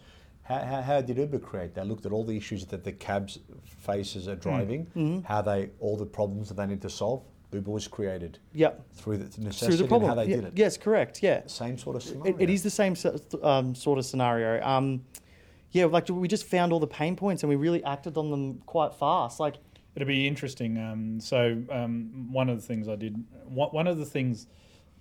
How, 0.51 0.65
how, 0.65 0.81
how 0.81 1.01
did 1.01 1.17
Uber 1.17 1.39
create? 1.39 1.74
They 1.75 1.84
looked 1.84 2.05
at 2.05 2.12
all 2.12 2.25
the 2.25 2.36
issues 2.36 2.65
that 2.67 2.84
the 2.84 2.91
cabs 2.91 3.39
faces 3.65 4.27
are 4.27 4.36
driving, 4.36 4.86
Mm-hmm. 4.96 5.22
how 5.22 5.41
they 5.41 5.70
all 5.79 5.96
the 5.98 6.05
problems 6.05 6.50
that 6.50 6.55
they 6.55 6.65
need 6.65 6.81
to 6.81 6.89
solve. 6.89 7.24
Uber 7.53 7.72
was 7.72 7.88
created 7.88 8.39
Yep. 8.53 8.86
through 8.93 9.17
the 9.17 9.25
Through 9.25 9.43
necessity 9.46 9.77
the 9.77 9.88
problem. 9.88 10.10
and 10.12 10.20
how 10.20 10.24
they 10.25 10.29
Yeah, 10.31 10.36
did 10.38 10.46
it. 10.46 10.53
Yes, 10.55 10.77
correct. 10.77 11.22
Yeah. 11.24 11.41
Same 11.48 11.77
sort 11.77 11.96
of 11.98 12.03
scenario. 12.03 12.36
It, 12.38 12.41
it 12.43 12.50
is 12.50 12.63
the 12.63 12.70
same 12.70 12.96
um, 13.43 13.75
sort 13.75 13.98
of 14.00 14.05
scenario. 14.05 14.62
Um, 14.65 15.03
yeah, 15.72 15.86
like 15.86 16.10
we 16.10 16.27
just 16.27 16.46
found 16.46 16.74
all 16.74 16.79
the 16.79 16.88
pain 16.88 17.15
points 17.15 17.43
and 17.43 17.50
we 17.50 17.55
really 17.55 17.84
acted 17.84 18.17
on 18.17 18.29
them 18.31 18.62
quite 18.65 18.93
fast. 18.93 19.39
Like, 19.39 19.55
It'll 19.96 20.08
be 20.08 20.25
interesting. 20.25 20.77
Um, 20.77 21.20
so 21.20 21.62
um, 21.70 22.31
one 22.31 22.48
of 22.50 22.55
the 22.60 22.65
things 22.65 22.88
I 22.88 22.96
did, 22.96 23.22
one 23.46 23.70
one 23.70 23.88
of 23.88 23.98
the 23.98 24.05
things 24.05 24.48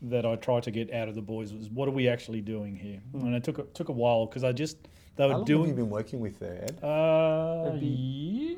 that 0.02 0.26
I 0.26 0.35
tried 0.35 0.64
to 0.64 0.73
get 0.73 0.92
out 0.92 1.09
of 1.09 1.14
the 1.14 1.23
boys 1.23 1.52
was, 1.52 1.69
what 1.71 1.87
are 1.88 1.92
we 1.92 2.09
actually 2.09 2.40
doing 2.40 2.75
here? 2.75 3.00
And 3.14 3.33
it 3.35 3.45
took 3.45 3.59
a, 3.59 3.62
took 3.75 3.88
a 3.88 3.92
while 3.92 4.26
because 4.26 4.42
I 4.42 4.50
just 4.50 4.88
they 5.21 5.33
How 5.33 5.39
were 5.41 5.45
long 5.55 5.61
have 5.69 5.69
you 5.69 5.75
been 5.85 5.91
working 5.91 6.21
with 6.21 6.39
there, 6.39 6.65
Ed? 6.65 6.83
Uh, 6.85 7.69
It'd 7.69 7.83
year? 7.83 8.57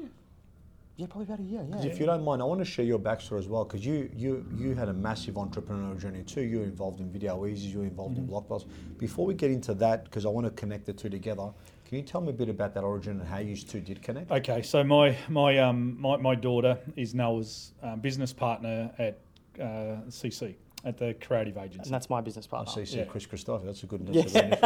yeah, 0.97 1.07
probably 1.07 1.25
about 1.25 1.41
a 1.41 1.43
year. 1.43 1.67
Yeah. 1.69 1.85
If 1.91 1.99
you 1.99 2.07
don't 2.07 2.25
mind, 2.25 2.41
I 2.43 2.45
want 2.45 2.61
to 2.61 2.65
share 2.65 2.85
your 2.85 2.99
backstory 2.99 3.39
as 3.39 3.49
well 3.49 3.65
because 3.65 3.85
you, 3.85 4.11
you 4.15 4.45
you 4.57 4.75
had 4.75 4.89
a 4.89 4.93
massive 4.93 5.35
entrepreneurial 5.35 5.99
journey 6.01 6.23
too. 6.23 6.43
You 6.43 6.59
were 6.61 6.65
involved 6.65 7.01
in 7.01 7.11
Video 7.11 7.37
Ezy, 7.45 7.73
you 7.73 7.79
were 7.81 7.85
involved 7.85 8.17
Mm-hmm. 8.17 8.33
in 8.35 8.43
Blockbuster. 8.43 8.69
Before 8.99 9.27
we 9.27 9.35
get 9.35 9.51
into 9.51 9.75
that, 9.75 10.05
because 10.05 10.25
I 10.25 10.29
want 10.29 10.47
to 10.47 10.53
connect 10.53 10.87
the 10.87 10.93
two 10.93 11.09
together, 11.09 11.49
can 11.87 11.99
you 11.99 12.05
tell 12.05 12.21
me 12.21 12.31
a 12.31 12.33
bit 12.33 12.49
about 12.49 12.75
that 12.75 12.85
origin 12.85 13.19
and 13.21 13.29
how 13.29 13.39
you 13.39 13.57
two 13.57 13.81
did 13.81 14.01
connect? 14.03 14.31
Okay, 14.31 14.63
so 14.63 14.85
my 14.85 15.17
my 15.29 15.59
um 15.59 16.01
my, 16.01 16.17
my 16.17 16.35
daughter 16.35 16.79
is 16.97 17.15
Noah's 17.15 17.73
um, 17.83 18.01
business 18.01 18.33
partner 18.33 18.91
at 18.99 19.19
uh, 19.61 19.97
CC 20.09 20.55
at 20.85 20.99
the 20.99 21.15
creative 21.21 21.57
agency. 21.57 21.79
and 21.85 21.95
that's 21.95 22.11
my 22.11 22.21
business 22.21 22.47
I 22.51 22.57
partner. 22.57 22.73
see, 22.73 22.85
see 22.85 22.99
Yeah. 22.99 23.05
Chris 23.05 23.25
Christopher. 23.27 23.65
That's 23.67 23.85
a 23.85 23.87
good. 23.87 24.01
Yeah. 24.11 24.23
That's 24.23 24.35
a 24.35 24.43
good 24.43 24.59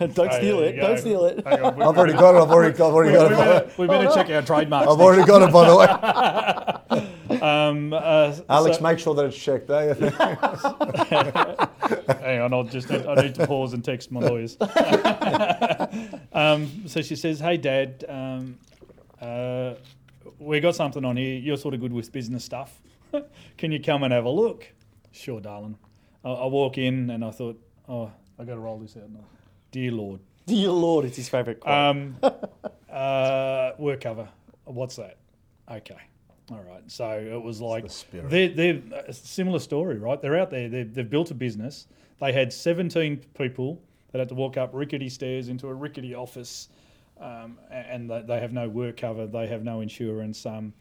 initial. 0.00 0.14
Don't 0.14 0.32
Oh, 0.32 0.36
steal 0.38 0.60
it. 0.60 0.72
Don't 0.76 0.98
steal 0.98 1.24
it. 1.26 1.46
Hang 1.46 1.62
on, 1.62 1.76
we- 1.76 1.84
I've 1.84 1.98
already 1.98 2.12
got 2.14 2.34
it. 2.34 2.38
I've 2.42 2.50
already, 2.50 2.72
I've 2.74 2.80
already 2.80 3.10
we, 3.12 3.16
got 3.18 3.28
we 3.30 3.34
it. 3.34 3.38
better, 3.38 3.70
we 3.76 3.86
better 3.86 4.10
check 4.14 4.30
our 4.30 4.40
trademarks. 4.42 4.90
I've 4.90 5.00
already 5.00 5.24
got 5.24 5.42
it, 5.42 5.52
by 5.52 5.68
the 5.68 5.76
way. 5.76 5.86
Um, 7.40 7.92
uh, 7.92 8.34
Alex, 8.48 8.76
so- 8.78 8.82
make 8.82 8.98
sure 8.98 9.14
that 9.14 9.24
it's 9.26 9.36
checked. 9.36 9.68
Eh? 9.68 9.94
Hang 12.20 12.40
on, 12.40 12.54
I'll 12.54 12.64
just 12.64 12.90
I 12.90 13.14
need 13.16 13.34
to 13.36 13.46
pause 13.46 13.72
and 13.74 13.84
text 13.84 14.10
my 14.12 14.20
lawyers. 14.20 14.56
um, 16.32 16.70
so 16.86 17.02
she 17.02 17.16
says, 17.16 17.40
"Hey, 17.40 17.56
Dad, 17.56 18.04
um, 18.08 18.58
uh, 19.20 19.74
we 20.38 20.60
got 20.60 20.74
something 20.76 21.04
on 21.04 21.16
here. 21.16 21.34
You're 21.38 21.56
sort 21.56 21.74
of 21.74 21.80
good 21.80 21.92
with 21.92 22.12
business 22.12 22.44
stuff. 22.44 22.80
Can 23.58 23.72
you 23.72 23.80
come 23.80 24.02
and 24.04 24.12
have 24.12 24.24
a 24.24 24.30
look?" 24.30 24.68
Sure, 25.14 25.40
darling. 25.40 25.78
I, 26.24 26.30
I 26.30 26.46
walk 26.46 26.76
in 26.78 27.10
and 27.10 27.24
I 27.24 27.30
thought, 27.30 27.58
"Oh, 27.88 28.10
I 28.38 28.44
got 28.44 28.54
to 28.54 28.60
roll 28.60 28.78
this 28.78 28.96
out 28.96 29.10
now." 29.10 29.24
Dear 29.70 29.92
Lord, 29.92 30.20
Dear 30.46 30.70
Lord, 30.70 31.04
it's 31.04 31.16
his 31.16 31.28
favourite 31.28 31.60
quote. 31.60 31.74
um, 31.74 32.16
uh, 32.92 33.72
work 33.78 34.00
cover. 34.02 34.28
What's 34.64 34.96
that? 34.96 35.16
Okay. 35.70 35.96
All 36.50 36.62
right. 36.68 36.82
So 36.88 37.08
it 37.10 37.42
was 37.42 37.60
like 37.60 37.84
the 37.84 37.88
spirit. 37.90 38.30
they're, 38.30 38.48
they're 38.48 38.82
a 39.06 39.12
similar 39.12 39.58
story, 39.58 39.98
right? 39.98 40.20
They're 40.20 40.38
out 40.38 40.50
there. 40.50 40.68
They've, 40.68 40.92
they've 40.92 41.08
built 41.08 41.30
a 41.30 41.34
business. 41.34 41.86
They 42.20 42.32
had 42.32 42.52
17 42.52 43.24
people 43.36 43.80
that 44.12 44.18
had 44.18 44.28
to 44.28 44.34
walk 44.34 44.56
up 44.56 44.70
rickety 44.74 45.08
stairs 45.08 45.48
into 45.48 45.66
a 45.68 45.74
rickety 45.74 46.14
office, 46.14 46.68
um, 47.20 47.58
and 47.70 48.08
they, 48.10 48.22
they 48.22 48.40
have 48.40 48.52
no 48.52 48.68
work 48.68 48.98
cover. 48.98 49.26
They 49.26 49.46
have 49.46 49.64
no 49.64 49.80
insurance. 49.80 50.44
Um, 50.46 50.72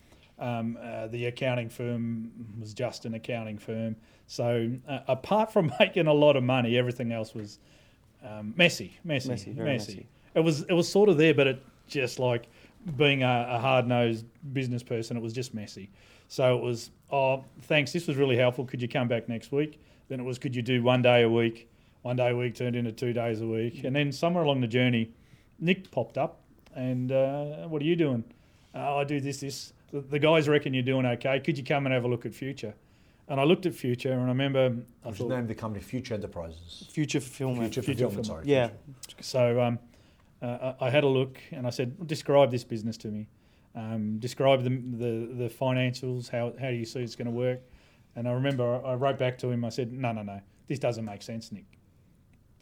um, 0.44 0.78
uh, 0.82 1.08
the 1.08 1.26
accounting 1.28 1.70
firm 1.70 2.32
was 2.60 2.74
just 2.74 3.06
an 3.06 3.14
accounting 3.14 3.58
firm. 3.58 3.96
So 4.28 4.72
uh, 4.88 5.00
apart 5.08 5.54
from 5.54 5.72
making 5.80 6.08
a 6.08 6.14
lot 6.14 6.36
of 6.36 6.44
money, 6.44 6.78
everything 6.78 7.12
else 7.12 7.34
was 7.34 7.60
um, 8.24 8.54
messy, 8.58 8.98
messy, 9.04 9.30
Messy, 9.30 9.52
messy, 9.52 9.64
messy. 9.64 10.08
It 10.36 10.42
was 10.42 10.64
it 10.64 10.74
was 10.74 10.90
sort 10.90 11.10
of 11.10 11.18
there, 11.18 11.34
but 11.34 11.48
it 11.48 11.64
just 11.88 12.20
like 12.20 12.48
being 12.98 13.24
a, 13.24 13.48
a 13.52 13.60
hard 13.60 13.88
nosed 13.88 14.26
business 14.54 14.84
person, 14.84 15.16
it 15.16 15.22
was 15.22 15.34
just 15.34 15.54
messy. 15.54 15.90
So 16.28 16.58
it 16.58 16.64
was, 16.64 16.90
oh, 17.12 17.44
thanks, 17.64 17.94
this 17.94 18.08
was 18.08 18.18
really 18.18 18.36
helpful. 18.36 18.66
Could 18.66 18.82
you 18.82 18.88
come 18.88 19.08
back 19.08 19.30
next 19.30 19.52
week? 19.52 19.80
Then 20.10 20.20
it 20.20 20.24
was, 20.24 20.40
could 20.40 20.56
you 20.56 20.62
do 20.62 20.84
one 20.84 21.02
day 21.02 21.24
a 21.24 21.30
week? 21.30 21.70
One 22.02 22.16
day 22.18 22.32
a 22.32 22.36
week 22.36 22.56
turned 22.56 22.76
into 22.76 22.92
two 22.92 23.14
days 23.14 23.40
a 23.40 23.48
week, 23.48 23.86
and 23.86 23.96
then 23.96 24.12
somewhere 24.12 24.44
along 24.44 24.60
the 24.60 24.68
journey, 24.68 25.12
Nick 25.60 25.90
popped 25.92 26.18
up, 26.18 26.42
and 26.76 27.12
uh, 27.12 27.68
what 27.68 27.82
are 27.82 27.86
you 27.86 27.96
doing? 27.96 28.26
Oh, 28.76 28.98
I 28.98 29.04
do 29.06 29.22
this, 29.22 29.40
this. 29.40 29.72
The, 29.94 30.02
the 30.02 30.20
guys 30.20 30.50
reckon 30.50 30.74
you're 30.74 30.84
doing 30.84 31.06
okay. 31.06 31.40
Could 31.40 31.58
you 31.58 31.64
come 31.64 31.86
and 31.86 31.94
have 31.94 32.04
a 32.04 32.08
look 32.08 32.26
at 32.26 32.34
Future? 32.34 32.74
And 33.30 33.40
I 33.40 33.44
looked 33.46 33.66
at 33.66 33.74
Future, 33.74 34.12
and 34.12 34.22
I 34.22 34.26
remember 34.26 34.76
I 35.06 35.10
Which 35.10 35.20
thought, 35.20 35.30
named 35.30 35.48
the 35.48 35.56
company 35.56 35.82
Future 35.84 36.16
Enterprises. 36.16 36.90
Future 36.92 37.22
fulfillment. 37.22 37.60
Future, 37.74 37.82
Future 37.84 38.00
Fulfillment, 38.10 38.26
sorry. 38.26 38.44
Yeah. 38.48 38.70
Future. 39.08 39.24
So 39.24 39.62
um, 39.62 39.80
uh, 40.42 40.74
I 40.82 40.88
I 40.88 40.90
had 40.90 41.04
a 41.04 41.08
look 41.08 41.40
and 41.52 41.66
I 41.66 41.70
said, 41.70 42.06
describe 42.08 42.52
this 42.52 42.64
business 42.64 42.98
to 42.98 43.08
me. 43.08 43.28
Um, 43.76 44.18
describe 44.20 44.64
the, 44.64 44.70
the, 44.70 45.34
the 45.44 45.50
financials, 45.50 46.30
how, 46.30 46.54
how 46.60 46.70
do 46.70 46.76
you 46.76 46.86
see 46.86 47.00
it's 47.00 47.16
going 47.16 47.26
to 47.26 47.32
work? 47.32 47.62
And 48.16 48.28
I 48.28 48.32
remember 48.34 48.64
I 48.86 48.92
I 48.92 48.96
wrote 48.96 49.18
back 49.18 49.38
to 49.40 49.50
him, 49.52 49.64
I 49.64 49.70
said, 49.70 49.94
no, 49.94 50.12
no, 50.12 50.22
no, 50.24 50.42
this 50.68 50.80
doesn't 50.80 51.06
make 51.06 51.22
sense, 51.22 51.52
Nick. 51.52 51.66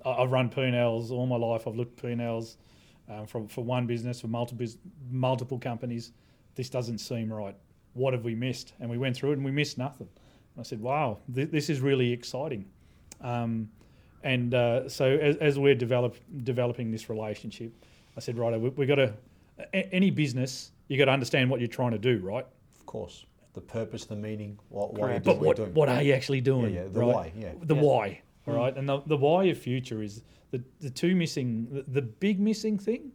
I- 0.06 0.12
I've 0.22 0.32
run 0.32 0.50
P&Ls 0.50 1.12
all 1.12 1.26
my 1.26 1.38
life. 1.38 1.68
I've 1.68 1.76
looked 1.76 2.04
at 2.04 2.18
P&Ls 2.18 2.58
um, 3.10 3.26
from, 3.26 3.48
for 3.48 3.64
one 3.64 3.88
business, 3.88 4.22
for 4.22 4.28
multiple, 4.28 4.68
multiple 5.10 5.58
companies. 5.60 6.12
This 6.56 6.70
doesn't 6.70 7.00
seem 7.00 7.32
right. 7.32 7.56
What 7.94 8.14
have 8.14 8.24
we 8.24 8.36
missed? 8.36 8.74
And 8.80 8.90
we 8.90 8.98
went 8.98 9.16
through 9.16 9.32
it 9.32 9.36
and 9.38 9.46
we 9.46 9.52
missed 9.52 9.78
nothing. 9.78 10.08
And 10.56 10.60
I 10.60 10.64
said, 10.64 10.82
wow, 10.82 11.18
th- 11.34 11.50
this 11.52 11.70
is 11.70 11.80
really 11.82 12.12
exciting. 12.12 12.66
Um, 13.22 13.70
and 14.24 14.54
uh, 14.54 14.88
so 14.90 15.06
as, 15.06 15.36
as 15.38 15.58
we're 15.60 15.76
develop, 15.76 16.16
developing 16.44 16.92
this 16.92 17.10
relationship, 17.10 17.72
I 18.16 18.20
said, 18.20 18.38
right, 18.38 18.60
we, 18.60 18.70
we 18.70 18.86
got 18.86 18.96
to, 18.96 19.14
a- 19.74 19.94
any 19.94 20.10
business, 20.12 20.72
you 20.88 20.98
got 20.98 21.06
to 21.06 21.12
understand 21.12 21.50
what 21.50 21.60
you're 21.60 21.68
trying 21.68 21.92
to 21.92 21.98
do, 21.98 22.20
right? 22.20 22.46
Of 22.80 22.86
course. 22.86 23.26
The 23.54 23.62
purpose, 23.62 24.06
the 24.06 24.16
meaning, 24.16 24.58
what, 24.70 24.94
why 24.94 25.00
you're 25.12 25.20
doing 25.20 25.24
But 25.24 25.36
what 25.38 25.46
what, 25.46 25.58
you're 25.58 25.66
doing. 25.68 25.76
what 25.76 25.90
are 25.90 26.02
you 26.02 26.14
actually 26.14 26.42
doing? 26.42 26.74
Yeah, 26.74 26.84
yeah, 26.84 26.88
the 26.90 27.00
right? 27.00 27.08
why, 27.16 27.34
yeah. 27.36 27.52
The 27.64 27.76
Yeah. 27.76 27.82
why, 27.82 28.22
all 28.48 28.54
right? 28.56 28.76
And 28.78 28.88
the, 28.88 29.02
the 29.08 29.18
why 29.18 29.46
of 29.46 29.58
future 29.58 30.02
is 30.02 30.22
the, 30.52 30.62
the 30.80 30.90
two 30.90 31.16
missing, 31.16 31.68
the, 31.72 31.84
the 31.88 32.02
big 32.02 32.40
missing 32.40 32.78
thing, 32.80 33.12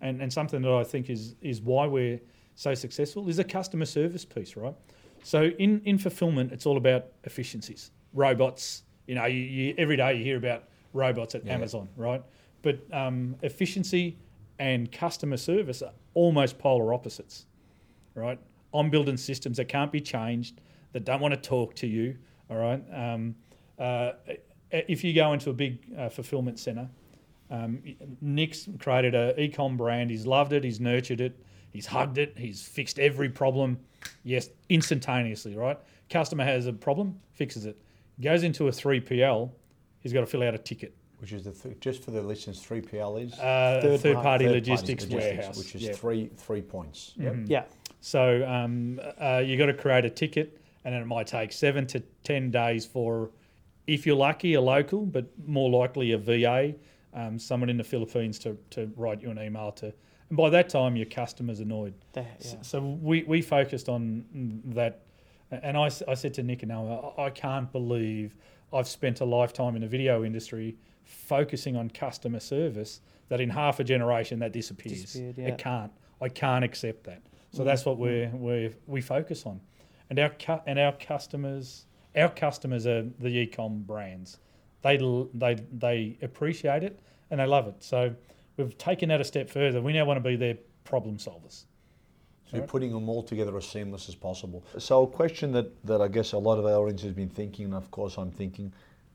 and, 0.00 0.20
and 0.22 0.32
something 0.32 0.62
that 0.62 0.72
I 0.72 0.84
think 0.84 1.10
is, 1.10 1.34
is 1.40 1.60
why 1.60 1.86
we're 1.86 2.20
so 2.54 2.74
successful 2.74 3.28
is 3.28 3.38
a 3.38 3.44
customer 3.44 3.86
service 3.86 4.24
piece, 4.24 4.56
right? 4.56 4.74
So 5.22 5.44
in, 5.58 5.80
in 5.84 5.98
fulfillment, 5.98 6.52
it's 6.52 6.66
all 6.66 6.76
about 6.76 7.06
efficiencies, 7.24 7.90
robots. 8.12 8.84
You 9.06 9.14
know, 9.14 9.26
you, 9.26 9.38
you, 9.38 9.74
every 9.78 9.96
day 9.96 10.14
you 10.14 10.24
hear 10.24 10.36
about 10.36 10.64
robots 10.92 11.34
at 11.34 11.44
Yeah. 11.44 11.54
Amazon, 11.54 11.88
right? 11.96 12.22
But 12.62 12.80
um, 12.92 13.36
efficiency 13.42 14.18
and 14.58 14.90
customer 14.92 15.36
service 15.36 15.82
are 15.82 15.92
almost 16.14 16.58
polar 16.58 16.92
opposites 16.92 17.46
right? 18.14 18.38
I'm 18.74 18.90
building 18.90 19.16
systems 19.16 19.56
that 19.58 19.68
can't 19.68 19.92
be 19.92 20.00
changed, 20.00 20.60
that 20.92 21.04
don't 21.04 21.20
want 21.20 21.34
to 21.34 21.40
talk 21.40 21.74
to 21.76 21.86
you, 21.86 22.16
all 22.50 22.56
right? 22.56 22.82
Um, 22.92 23.34
uh, 23.78 24.12
if 24.70 25.04
you 25.04 25.12
go 25.14 25.32
into 25.32 25.50
a 25.50 25.52
big 25.52 25.78
uh, 25.98 26.08
fulfillment 26.08 26.58
center, 26.58 26.88
um, 27.50 27.82
Nick's 28.20 28.68
created 28.78 29.14
a 29.14 29.38
e-com 29.40 29.76
brand. 29.76 30.10
He's 30.10 30.26
loved 30.26 30.52
it. 30.52 30.64
He's 30.64 30.80
nurtured 30.80 31.20
it. 31.20 31.38
He's 31.72 31.86
hugged 31.86 32.18
it. 32.18 32.34
He's 32.36 32.62
fixed 32.62 32.98
every 32.98 33.28
problem. 33.30 33.78
Yes, 34.24 34.50
instantaneously, 34.68 35.56
right? 35.56 35.78
Customer 36.10 36.44
has 36.44 36.66
a 36.66 36.72
problem, 36.72 37.18
fixes 37.32 37.64
it. 37.64 37.80
Goes 38.20 38.42
into 38.42 38.68
a 38.68 38.70
3PL, 38.70 39.50
he's 40.00 40.12
got 40.12 40.20
to 40.20 40.26
fill 40.26 40.42
out 40.42 40.54
a 40.54 40.58
ticket. 40.58 40.94
Which 41.18 41.32
is 41.32 41.44
the 41.44 41.52
th- 41.52 41.78
just 41.80 42.02
for 42.02 42.10
the 42.10 42.20
listeners, 42.20 42.60
three 42.60 42.80
PL 42.80 43.16
is 43.16 43.32
Uh, 43.38 43.78
Third 43.80 44.00
third, 44.00 44.14
par- 44.14 44.22
party 44.24 44.44
third-party 44.46 44.70
logistics, 44.70 45.06
warehouse, 45.06 45.56
which 45.56 45.74
is 45.76 45.82
yeah. 45.84 45.92
three 45.92 46.30
three 46.36 46.60
points. 46.60 47.12
Yep. 47.16 47.32
Mhm. 47.34 47.48
Yeah. 47.48 47.64
So 48.00 48.44
um, 48.46 49.00
uh, 49.20 49.38
you 49.38 49.56
got 49.56 49.66
to 49.66 49.74
create 49.74 50.04
a 50.04 50.10
ticket, 50.10 50.58
and 50.84 50.92
then 50.92 51.00
it 51.00 51.06
might 51.06 51.28
take 51.28 51.52
seven 51.52 51.86
to 51.86 52.00
ten 52.24 52.50
days 52.50 52.84
for, 52.84 53.30
if 53.86 54.04
you're 54.04 54.16
lucky, 54.16 54.54
a 54.54 54.60
local, 54.60 55.06
but 55.06 55.26
more 55.46 55.70
likely 55.70 56.10
a 56.10 56.18
VA 56.18 56.74
um, 57.14 57.38
someone 57.38 57.70
in 57.70 57.76
the 57.76 57.84
Philippines 57.84 58.38
to, 58.40 58.58
to 58.70 58.90
write 58.96 59.22
you 59.22 59.30
an 59.30 59.38
email 59.38 59.70
to. 59.72 59.92
By 60.32 60.48
that 60.50 60.68
time, 60.70 60.96
your 60.96 61.06
customer's 61.06 61.60
annoyed. 61.60 61.94
S- 62.16 62.24
yeah. 62.54 62.62
So 62.62 62.80
we, 62.80 63.22
we 63.24 63.42
focused 63.42 63.88
on 63.88 64.24
that. 64.64 65.02
And 65.50 65.76
I, 65.76 65.90
I 66.08 66.14
said 66.14 66.32
to 66.34 66.42
Nick 66.42 66.62
and 66.62 66.70
Noah, 66.70 67.12
I 67.18 67.26
I 67.26 67.30
can't 67.30 67.70
believe 67.70 68.34
I've 68.72 68.88
spent 68.88 69.20
a 69.20 69.24
lifetime 69.26 69.76
in 69.76 69.82
the 69.82 69.88
video 69.88 70.24
industry 70.24 70.76
focusing 71.04 71.76
on 71.76 71.90
customer 71.90 72.40
service 72.40 73.02
that 73.28 73.40
in 73.40 73.50
half 73.50 73.78
a 73.78 73.84
generation 73.84 74.38
that 74.38 74.52
disappears. 74.52 75.14
Yeah. 75.14 75.48
It 75.48 75.58
can't. 75.58 75.92
I 76.22 76.28
can't 76.28 76.64
accept 76.64 77.04
that. 77.04 77.20
So 77.50 77.58
mm-hmm. 77.58 77.66
that's 77.66 77.84
what 77.84 77.98
mm-hmm. 77.98 78.38
we're, 78.38 78.68
we're, 78.68 78.72
we 78.86 79.00
focus 79.02 79.44
on. 79.44 79.60
And 80.08 80.18
our, 80.18 80.30
cu- 80.30 80.62
and 80.66 80.78
our 80.78 80.92
customers, 80.92 81.86
our 82.16 82.30
customers 82.30 82.86
are 82.86 83.04
the 83.18 83.28
e-com 83.28 83.82
brands. 83.82 84.38
They, 84.80 84.98
l- 84.98 85.28
they, 85.34 85.56
they 85.78 86.16
appreciate 86.22 86.82
it 86.84 86.98
and 87.30 87.40
they 87.40 87.46
love 87.46 87.68
it. 87.68 87.82
So 87.82 88.14
we've 88.62 88.78
taken 88.78 89.08
that 89.10 89.20
a 89.20 89.24
step 89.24 89.50
further. 89.50 89.80
We 89.80 89.92
now 89.92 90.04
want 90.04 90.22
to 90.22 90.28
be 90.28 90.36
their 90.36 90.56
problem 90.84 91.16
solvers. 91.16 91.64
So 92.50 92.58
you're 92.58 92.66
putting 92.66 92.92
them 92.92 93.08
all 93.08 93.22
together 93.22 93.56
as 93.56 93.66
seamless 93.66 94.08
as 94.08 94.14
possible. 94.14 94.64
So 94.78 95.04
a 95.04 95.06
question 95.06 95.52
that, 95.52 95.84
that 95.86 96.02
I 96.02 96.08
guess 96.08 96.32
a 96.32 96.38
lot 96.38 96.58
of 96.58 96.66
our 96.66 96.74
audience 96.74 97.02
has 97.02 97.12
been 97.12 97.30
thinking, 97.30 97.66
and 97.66 97.74
of 97.74 97.90
course 97.90 98.18
I'm 98.18 98.30
thinking, 98.30 98.72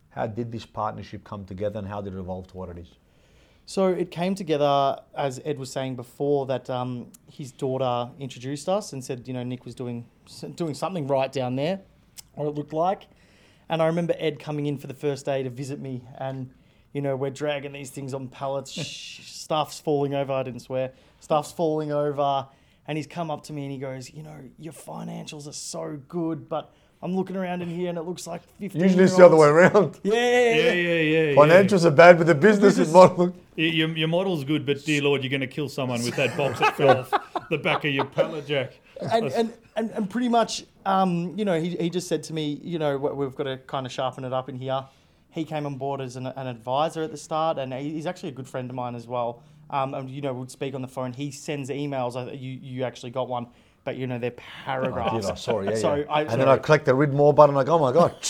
how 0.09 0.25
did 0.25 0.51
this 0.51 0.65
partnership 0.65 1.23
come 1.23 1.45
together 1.45 1.77
and 1.77 1.87
how 1.87 2.01
did 2.01 2.13
it 2.15 2.19
evolve 2.19 2.47
to 2.47 2.57
what 2.57 2.69
it 2.69 2.79
is? 2.79 2.87
So 3.69 3.87
it 3.89 4.11
came 4.11 4.33
together, 4.33 4.97
as 5.15 5.41
Ed 5.43 5.59
was 5.59 5.69
saying 5.71 5.97
before, 5.97 6.45
that 6.45 6.69
um, 6.69 7.11
his 7.29 7.51
daughter 7.51 8.09
introduced 8.17 8.69
us 8.69 8.93
and 8.93 9.03
said, 9.03 9.27
you 9.27 9.33
know, 9.33 9.43
Nick 9.43 9.65
was 9.65 9.75
doing 9.75 10.05
doing 10.55 10.73
something 10.73 11.05
right 11.05 11.31
down 11.31 11.57
there, 11.57 11.81
or 12.37 12.47
it 12.47 12.55
looked 12.55 12.71
like. 12.73 13.03
And 13.67 13.81
I 13.81 13.87
remember 13.87 14.15
Ed 14.17 14.39
coming 14.39 14.67
in 14.67 14.77
for 14.77 14.87
the 14.87 14.93
first 14.93 15.25
day 15.25 15.43
to 15.43 15.49
visit 15.49 15.81
me, 15.81 16.01
and 16.17 16.49
you 16.93 17.01
know, 17.01 17.17
we're 17.17 17.29
dragging 17.29 17.73
these 17.73 17.89
things 17.89 18.13
on 18.13 18.29
pallets, 18.29 18.71
sh- 18.81 19.19
stuff's 19.47 19.79
falling 19.79 20.13
over. 20.13 20.33
I 20.33 20.43
didn't 20.43 20.59
swear, 20.59 20.91
stuff's 21.21 21.53
falling 21.53 21.93
over, 21.93 22.45
and 22.85 22.97
he's 22.97 23.07
come 23.07 23.31
up 23.31 23.43
to 23.43 23.53
me 23.53 23.63
and 23.63 23.71
he 23.71 23.77
goes, 23.77 24.11
you 24.11 24.21
know, 24.21 24.35
your 24.59 24.73
financials 24.73 25.47
are 25.47 25.53
so 25.53 25.97
good, 26.09 26.49
but 26.49 26.73
I'm 27.01 27.15
looking 27.15 27.37
around 27.37 27.61
in 27.61 27.69
here 27.69 27.87
and 27.87 27.97
it 27.97 28.01
looks 28.01 28.27
like 28.27 28.41
15 28.59 28.81
Usually 28.81 29.05
it's 29.05 29.15
the 29.15 29.25
other 29.25 29.37
way 29.37 29.47
around. 29.47 30.01
Yeah, 30.03 30.13
Yeah, 30.13 30.53
yeah, 30.55 30.73
yeah. 30.73 31.21
yeah. 31.29 31.35
Financials 31.35 31.85
are 31.85 31.91
bad, 31.91 32.17
but 32.17 32.27
the 32.27 32.35
business 32.35 32.77
is 32.77 32.91
model. 32.91 33.33
Your, 33.55 33.87
your 33.95 34.09
model's 34.09 34.43
good, 34.43 34.65
but 34.65 34.83
dear 34.83 35.01
Lord, 35.01 35.23
you're 35.23 35.29
going 35.29 35.39
to 35.39 35.47
kill 35.47 35.69
someone 35.69 36.03
with 36.03 36.17
that 36.17 36.35
box 36.35 36.59
that 36.59 36.75
fell 36.75 36.99
off 36.99 37.13
the 37.49 37.57
back 37.57 37.85
of 37.85 37.91
your 37.91 38.03
pallet 38.03 38.47
jack. 38.47 38.73
and, 38.99 39.27
and, 39.31 39.53
and, 39.77 39.91
and 39.91 40.09
pretty 40.09 40.27
much, 40.27 40.65
um, 40.85 41.33
you 41.37 41.45
know, 41.45 41.57
he, 41.57 41.69
he 41.77 41.89
just 41.89 42.09
said 42.09 42.21
to 42.23 42.33
me, 42.33 42.59
you 42.61 42.79
know, 42.79 42.97
we've 42.97 43.33
got 43.35 43.45
to 43.45 43.57
kind 43.59 43.85
of 43.85 43.93
sharpen 43.93 44.25
it 44.25 44.33
up 44.33 44.49
in 44.49 44.57
here. 44.57 44.85
He 45.37 45.45
came 45.45 45.67
on 45.67 45.75
board 45.75 46.01
as 46.01 46.15
an, 46.15 46.25
an 46.25 46.47
advisor 46.47 47.03
at 47.03 47.11
the 47.11 47.17
start, 47.17 47.59
and 47.59 47.71
he's 47.71 48.07
actually 48.07 48.29
a 48.29 48.33
good 48.33 48.47
friend 48.47 48.69
of 48.71 48.75
mine 48.75 48.95
as 48.95 49.05
well. 49.07 49.43
Um, 49.69 49.93
and 49.93 50.09
you 50.09 50.21
know, 50.21 50.33
we'd 50.33 50.49
speak 50.49 50.73
on 50.73 50.81
the 50.81 50.87
phone. 50.87 51.13
He 51.13 51.29
sends 51.31 51.69
emails. 51.69 52.15
You 52.39 52.51
you 52.59 52.83
actually 52.83 53.11
got 53.11 53.27
one, 53.29 53.47
but 53.83 53.97
you 53.97 54.07
know 54.07 54.17
they're 54.17 54.31
I 54.31 54.41
paragraphs. 54.65 55.25
did, 55.27 55.31
I 55.31 55.35
saw 55.35 55.59
it, 55.59 55.69
yeah, 55.69 55.75
So 55.81 55.95
yeah. 55.95 56.05
I- 56.09 56.21
and 56.23 56.41
then 56.41 56.49
I 56.49 56.57
clicked 56.57 56.85
the 56.85 56.95
read 56.95 57.13
more 57.13 57.33
button, 57.33 57.53
like, 57.53 57.69
oh 57.69 57.77
my 57.77 57.91
God. 57.91 58.15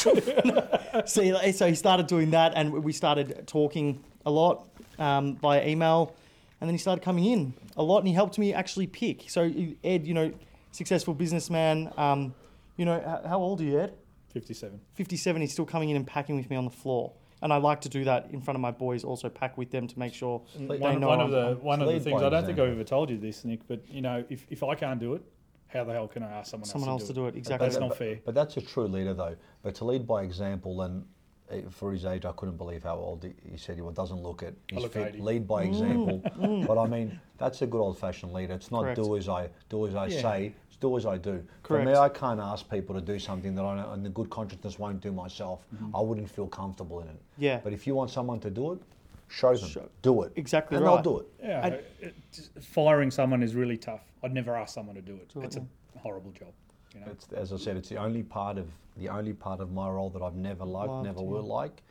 so, 1.06 1.22
he- 1.22 1.52
so 1.54 1.68
he 1.68 1.76
started 1.76 2.08
doing 2.08 2.32
that, 2.32 2.54
and 2.56 2.72
we 2.84 2.92
started 2.92 3.48
talking 3.48 4.04
a 4.26 4.32
lot 4.32 4.68
um, 5.00 5.38
via 5.38 5.66
email, 5.66 6.14
and 6.60 6.68
then 6.68 6.74
he 6.74 6.80
started 6.80 7.02
coming 7.04 7.24
in 7.26 7.54
a 7.78 7.84
lot, 7.84 8.00
and 8.00 8.08
he 8.10 8.14
helped 8.14 8.38
me 8.38 8.54
actually 8.54 8.88
pick. 8.88 9.30
So 9.30 9.44
Ed, 9.84 10.06
you 10.06 10.14
know, 10.14 10.34
successful 10.72 11.14
businessman. 11.14 11.94
Um, 11.96 12.34
you 12.76 12.84
know, 12.86 13.00
how 13.26 13.40
old 13.40 13.62
are 13.62 13.64
you, 13.64 13.80
Ed? 13.80 13.94
57. 14.34 14.80
57. 14.94 15.42
He's 15.42 15.52
still 15.54 15.66
coming 15.66 15.90
in 15.90 15.96
and 15.96 16.06
packing 16.06 16.36
with 16.36 16.50
me 16.50 16.56
on 16.56 16.66
the 16.66 16.72
floor, 16.72 17.14
and 17.42 17.52
I 17.54 17.58
like 17.58 17.82
to 17.82 17.90
do 17.90 18.04
that 18.06 18.30
in 18.32 18.42
front 18.42 18.56
of 18.56 18.62
my 18.62 18.72
boys. 18.72 19.04
Also, 19.04 19.30
pack 19.30 19.58
with 19.58 19.72
them 19.72 19.88
to 19.88 20.00
make 20.00 20.14
sure 20.14 20.42
they 20.58 20.78
One, 20.78 21.00
know 21.00 21.08
one 21.08 21.20
I'm- 21.20 21.26
of 21.28 21.32
the 21.32 21.48
I'm- 21.48 21.62
one 21.64 21.82
of 21.82 21.88
the 21.88 22.00
things 22.00 22.22
I 22.22 22.30
don't 22.30 22.46
think 22.46 22.60
I've 22.60 22.70
ever 22.72 22.84
told 22.84 23.10
you 23.10 23.18
this, 23.18 23.46
Nick, 23.46 23.68
but 23.68 23.82
you 23.90 24.02
know, 24.02 24.24
if, 24.30 24.46
if 24.50 24.64
I 24.64 24.76
can't 24.76 25.00
do 25.00 25.14
it, 25.14 25.22
how 25.68 25.84
the 25.84 25.94
hell 25.94 26.08
can 26.08 26.24
I 26.24 26.32
ask 26.32 26.52
someone, 26.52 26.68
someone 26.68 26.90
else 26.90 27.02
else 27.02 27.08
to 27.10 27.14
to 27.14 27.20
do 27.22 27.28
it. 27.28 27.36
Exactly. 27.36 27.68
That's 27.68 27.78
but, 27.78 27.88
not 27.88 27.98
fair. 27.98 28.20
But 28.26 28.36
that's 28.36 28.56
a 28.58 28.62
true 28.62 28.88
leader, 28.88 29.14
though. 29.14 29.36
But 29.64 29.76
to 29.76 29.86
lead 29.86 30.08
by 30.08 30.24
example, 30.24 30.82
and 30.82 31.06
eh, 31.52 31.62
for 31.70 31.92
his 31.92 32.06
age, 32.06 32.24
I 32.26 32.32
couldn't 32.32 32.56
believe 32.58 32.84
how 32.84 32.96
old 32.96 33.24
he, 33.24 33.34
he 33.52 33.58
said 33.58 33.76
he 33.76 33.82
was. 33.82 33.94
Doesn't 33.94 34.22
look 34.24 34.44
it. 34.44 34.58
He's 34.70 34.82
look 34.82 34.94
fit. 34.94 35.16
80. 35.16 35.22
Lead 35.22 35.48
by 35.48 35.64
example. 35.64 36.22
but 36.66 36.78
I 36.78 36.88
mean, 36.88 37.20
that's 37.38 37.62
a 37.62 37.68
good 37.68 37.82
old-fashioned 37.82 38.32
leader. 38.32 38.54
It's 38.54 38.72
not 38.72 38.84
Correct. 38.84 38.96
do 38.96 39.18
as 39.18 39.28
I 39.28 39.50
do 39.70 39.86
as 39.88 39.96
I 39.96 40.08
Yeah. 40.08 40.22
say. 40.22 40.56
It's 40.78 40.82
do 40.82 40.96
as 40.98 41.06
I 41.06 41.18
do. 41.18 41.44
For 41.64 41.84
me, 41.84 41.94
I 41.96 42.10
can't 42.10 42.40
ask 42.40 42.70
people 42.70 42.94
to 42.96 43.02
do 43.02 43.18
something 43.20 43.56
that 43.56 43.64
I 43.64 43.76
know, 43.78 43.92
and 43.94 44.06
the 44.06 44.10
good 44.10 44.30
consciousness 44.30 44.78
won't 44.78 45.02
do 45.02 45.12
myself. 45.12 45.66
I 45.94 46.00
wouldn't 46.02 46.30
feel 46.30 46.48
comfortable 46.48 47.00
in 47.02 47.08
it. 47.08 47.20
Yeah. 47.38 47.60
But 47.64 47.74
if 47.74 47.88
you 47.88 47.96
want 47.96 48.12
someone 48.12 48.40
to 48.42 48.50
do 48.50 48.74
it, 48.74 48.80
show 49.28 49.56
them. 49.56 49.70
Show- 49.70 49.90
Do 50.02 50.24
it. 50.24 50.34
Exactly 50.36 50.78
and 50.78 50.86
right. 50.86 51.04
they'll 51.04 51.14
do 51.16 51.20
it. 51.22 51.28
Yeah, 51.44 51.62
I- 51.66 52.06
it, 52.06 52.16
firing 52.62 53.12
someone 53.12 53.42
is 53.44 53.56
really 53.56 53.78
tough. 53.78 54.02
I'd 54.24 54.34
never 54.34 54.56
ask 54.56 54.74
someone 54.74 54.96
to 54.96 55.02
do 55.02 55.16
it. 55.16 55.30
Do 55.34 55.42
it, 55.42 55.46
it's 55.46 55.58
a 55.58 55.66
horrible 55.98 56.32
job. 56.32 56.50
You 56.94 57.02
know, 57.02 57.08
It's, 57.12 57.28
as 57.34 57.54
I 57.54 57.58
said, 57.58 57.78
it's 57.78 57.90
the 57.90 57.98
only 57.98 58.24
part 58.24 58.58
of 58.58 58.68
the 58.98 59.10
only 59.10 59.34
part 59.34 59.60
of 59.60 59.72
my 59.72 59.88
role 59.90 60.10
that 60.10 60.24
I've 60.24 60.36
never 60.36 60.66
liked, 60.66 60.90
Loved, 60.90 61.06
never 61.06 61.20
yeah. 61.22 61.26
will 61.28 61.44
like, 61.44 61.84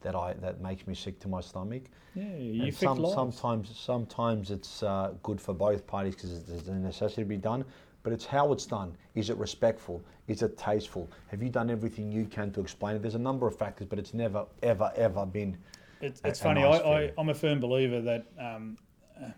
that 0.00 0.14
I 0.14 0.32
that 0.34 0.60
makes 0.62 0.86
me 0.86 0.94
sick 0.94 1.18
to 1.20 1.28
my 1.28 1.40
stomach. 1.42 1.82
yeah, 2.14 2.36
you 2.36 2.62
And 2.64 2.74
some, 2.74 2.98
lives. 2.98 3.14
sometimes, 3.14 3.78
sometimes 3.78 4.50
it's 4.50 4.82
uh, 4.82 5.12
good 5.22 5.38
for 5.40 5.52
both 5.52 5.86
parties 5.86 6.14
because 6.14 6.42
there's 6.44 6.68
a 6.68 6.74
necessity 6.74 7.22
to 7.22 7.28
be 7.28 7.36
done. 7.36 7.64
But 8.04 8.12
it's 8.12 8.26
how 8.26 8.52
it's 8.52 8.66
done. 8.66 8.94
Is 9.14 9.30
it 9.30 9.36
respectful? 9.38 10.04
Is 10.28 10.42
it 10.42 10.56
tasteful? 10.58 11.10
Have 11.28 11.42
you 11.42 11.48
done 11.48 11.70
everything 11.70 12.12
you 12.12 12.26
can 12.26 12.52
to 12.52 12.60
explain 12.60 12.94
it? 12.96 13.02
There's 13.02 13.14
a 13.14 13.18
number 13.18 13.46
of 13.48 13.56
factors, 13.56 13.86
but 13.88 13.98
it's 13.98 14.12
never, 14.14 14.44
ever, 14.62 14.92
ever 14.94 15.24
been. 15.26 15.56
It's, 16.02 16.20
a- 16.22 16.28
it's 16.28 16.40
a 16.40 16.44
funny. 16.44 16.60
nice 16.62 16.80
I, 16.82 16.84
I, 16.84 17.12
I'm 17.18 17.30
a 17.30 17.34
firm 17.34 17.60
believer 17.60 18.02
that 18.02 18.26
um, 18.38 18.76
uh, 19.20 19.28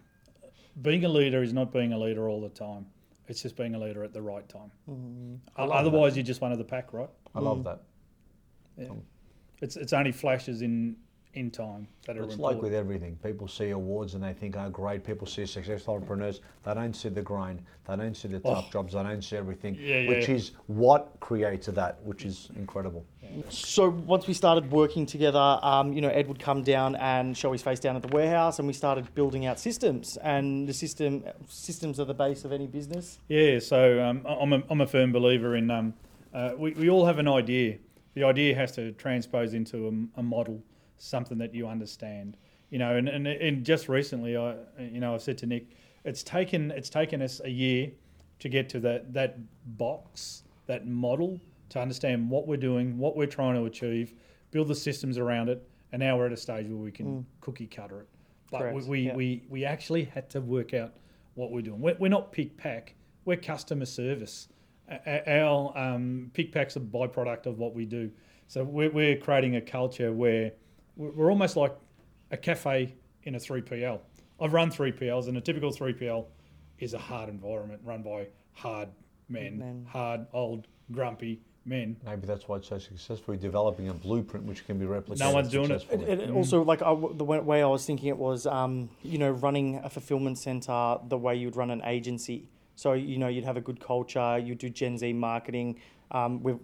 being 0.83 1.05
a 1.05 1.09
leader 1.09 1.43
is 1.45 1.53
not 1.53 1.73
being 1.73 1.93
a 1.93 1.99
leader 1.99 2.29
all 2.29 2.41
the 2.41 2.49
time. 2.49 2.87
It's 3.29 3.41
just 3.41 3.57
being 3.57 3.77
a 3.77 3.79
leader 3.79 4.03
at 4.03 4.13
the 4.13 4.23
right 4.23 4.49
time. 4.49 4.71
I 5.57 5.63
O- 5.63 5.67
love 5.67 5.87
Otherwise, 5.87 6.17
you're 6.17 6.25
just 6.25 6.41
one 6.41 6.51
of 6.51 6.59
the 6.59 6.65
pack, 6.65 6.93
right? 6.93 7.09
I 7.37 7.41
love 7.41 7.63
that. 7.65 7.83
Yeah. 8.77 8.89
It's 9.63 9.77
it's 9.77 9.93
only 9.93 10.13
flashes 10.13 10.61
in 10.63 10.97
in 11.37 11.51
time 11.51 11.87
that 12.07 12.17
are 12.17 12.23
It's 12.25 12.35
important. 12.35 12.57
like 12.57 12.63
with 12.63 12.75
everything. 12.75 13.17
People 13.23 13.47
see 13.47 13.71
awards 13.71 14.15
and 14.15 14.25
they 14.25 14.33
think, 14.33 14.57
oh, 14.57 14.71
great. 14.71 15.05
People 15.05 15.27
see 15.27 15.45
successful 15.45 15.95
entrepreneurs. 15.95 16.41
They 16.65 16.73
don't 16.73 16.95
see 16.97 17.11
the 17.11 17.21
grind. 17.21 17.61
They 17.87 17.95
don't 17.95 18.17
see 18.17 18.29
the 18.29 18.41
tough 18.41 18.65
Oh. 18.69 18.73
jobs. 18.73 18.95
They 18.95 19.03
don't 19.03 19.23
see 19.23 19.37
everything, 19.37 19.77
Yeah, 19.79 20.09
which 20.09 20.29
yeah. 20.29 20.35
is 20.35 20.53
what 20.67 21.13
creates 21.21 21.67
that, 21.67 22.03
which 22.05 22.25
is 22.25 22.51
incredible. 22.57 23.05
So 23.51 23.91
once 23.91 24.27
we 24.27 24.33
started 24.35 24.71
working 24.71 25.05
together, 25.05 25.59
um, 25.63 25.93
you 25.93 26.01
know, 26.01 26.09
Ed 26.09 26.27
would 26.29 26.39
come 26.39 26.63
down 26.63 26.97
and 26.97 27.37
show 27.37 27.53
his 27.53 27.61
face 27.63 27.81
down 27.81 27.97
at 27.97 28.03
the 28.03 28.09
warehouse, 28.09 28.59
and 28.59 28.67
we 28.67 28.73
started 28.73 29.15
building 29.15 29.45
out 29.45 29.59
systems. 29.59 30.17
And 30.23 30.67
the 30.67 30.73
system 30.73 31.23
systems 31.49 32.01
are 32.01 32.07
the 32.07 32.15
base 32.15 32.45
of 32.47 32.53
any 32.53 32.67
business. 32.67 33.19
Yeah, 33.29 33.59
so 33.59 34.03
um, 34.03 34.23
I'm, 34.27 34.53
a, 34.55 34.63
I'm 34.71 34.81
a 34.81 34.87
firm 34.87 35.13
believer 35.13 35.57
in 35.57 35.71
um, 35.71 35.93
uh, 36.33 36.53
we, 36.57 36.71
we 36.73 36.89
all 36.89 37.05
have 37.05 37.19
an 37.19 37.29
idea. 37.29 37.77
The 38.15 38.25
idea 38.25 38.55
has 38.55 38.73
to 38.73 38.93
transpose 38.93 39.53
into 39.53 39.89
a, 40.17 40.21
a 40.21 40.23
model, 40.23 40.63
something 40.99 41.39
that 41.39 41.55
you 41.55 41.69
understand. 41.69 42.37
You 42.71 42.79
know, 42.79 42.97
and, 42.97 43.09
and, 43.09 43.27
and 43.27 43.65
just 43.65 43.89
recently, 43.89 44.37
I 44.37 44.57
you 44.79 45.01
know 45.01 45.15
I 45.15 45.19
said 45.19 45.39
to 45.39 45.47
Nick, 45.47 45.69
it's 46.05 46.23
taken 46.23 46.71
it's 46.73 46.91
taken 46.91 47.23
us 47.23 47.41
a 47.45 47.51
year 47.51 47.91
to 48.39 48.49
get 48.49 48.69
to 48.71 48.81
that 48.81 49.13
that 49.13 49.39
box, 49.79 50.43
that 50.67 50.87
model, 50.87 51.41
to 51.71 51.81
understand 51.81 52.29
what 52.29 52.47
we're 52.47 52.57
doing, 52.57 52.99
what 52.99 53.17
we're 53.17 53.27
trying 53.27 53.55
to 53.55 53.65
achieve, 53.65 54.15
build 54.51 54.69
the 54.69 54.75
systems 54.75 55.19
around 55.19 55.49
it, 55.49 55.69
and 55.93 56.01
now 56.01 56.17
we're 56.17 56.27
at 56.27 56.33
a 56.33 56.37
stage 56.37 56.67
where 56.67 56.77
we 56.77 56.91
can 56.91 57.25
cookie 57.41 57.67
cutter 57.67 58.01
it. 58.01 58.09
But 58.51 58.61
we, 58.61 58.71
Correct, 58.71 58.87
we, 58.87 59.01
yeah. 59.01 59.15
we, 59.15 59.43
we 59.49 59.65
actually 59.65 60.05
had 60.05 60.31
to 60.31 60.41
work 60.41 60.75
out 60.75 60.95
what 61.35 61.51
we're 61.51 61.63
doing. 61.63 61.81
We're, 61.81 61.97
we're 61.99 62.09
not 62.09 62.33
pick 62.33 62.57
pack, 62.57 62.95
we're 63.25 63.37
customer 63.37 63.87
service. 63.87 64.49
Our 65.27 65.77
um, 65.77 66.31
pick 66.33 66.53
pack's 66.53 66.77
a 66.77 66.81
byproduct 66.81 67.47
of 67.47 67.59
what 67.59 67.75
we 67.75 67.85
do. 67.85 68.11
So 68.47 68.63
we're, 68.63 68.91
we're 68.91 69.17
creating 69.17 69.57
a 69.57 69.61
culture 69.61 70.13
where 70.13 70.53
we're 70.97 71.11
we're 71.11 71.31
almost 71.31 71.57
like 71.57 71.75
a 72.31 72.37
cafe 72.37 72.95
in 73.25 73.35
a 73.35 73.39
3PL. 73.39 74.01
I've 74.41 74.53
run 74.53 74.71
3PLs, 74.71 75.29
and 75.29 75.37
a 75.37 75.41
typical 75.41 75.71
3PL 75.71 76.27
is 76.79 76.95
a 76.95 76.99
hard 76.99 77.29
environment 77.29 77.81
run 77.85 78.03
by 78.03 78.27
hard 78.53 78.89
men, 79.29 79.59
Men. 79.59 79.87
hard, 79.89 80.27
old, 80.33 80.67
grumpy 80.93 81.41
men. 81.65 81.97
Maybe 82.05 82.27
that's 82.27 82.47
why 82.47 82.57
it's 82.57 82.69
so 82.69 82.79
successful. 82.79 83.35
We're 83.35 83.41
developing 83.41 83.89
a 83.89 83.95
blueprint 83.95 84.45
which 84.47 84.67
can 84.67 84.79
be 84.79 84.85
replicated. 84.85 85.19
No 85.19 85.33
one's 85.33 85.49
doing 85.51 85.71
it. 85.71 85.81
successfully. 85.81 86.13
And, 86.13 86.21
and 86.23 86.33
also, 86.33 86.63
like 86.63 86.83
I, 86.83 86.91
the 87.15 87.25
wa- 87.25 87.41
way 87.41 87.63
I 87.63 87.67
was 87.67 87.85
thinking 87.87 88.09
it 88.09 88.17
was, 88.19 88.47
um, 88.47 88.91
you 89.03 89.19
know, 89.19 89.31
running 89.31 89.81
a 89.83 89.91
fulfillment 89.91 90.39
center 90.39 90.99
the 91.09 91.19
way 91.19 91.35
you'd 91.37 91.57
run 91.57 91.71
an 91.71 91.83
agency. 91.85 92.49
So 92.77 92.93
you 92.93 93.17
know, 93.19 93.29
you'd 93.29 93.45
have 93.45 93.57
a 93.57 93.63
good 93.63 93.81
culture. 93.81 94.39
You'd 94.39 94.59
do 94.59 94.69
Gen 94.69 94.99
Z 94.99 95.11
marketing, 95.15 95.81
um, 96.11 96.43
with, 96.43 96.59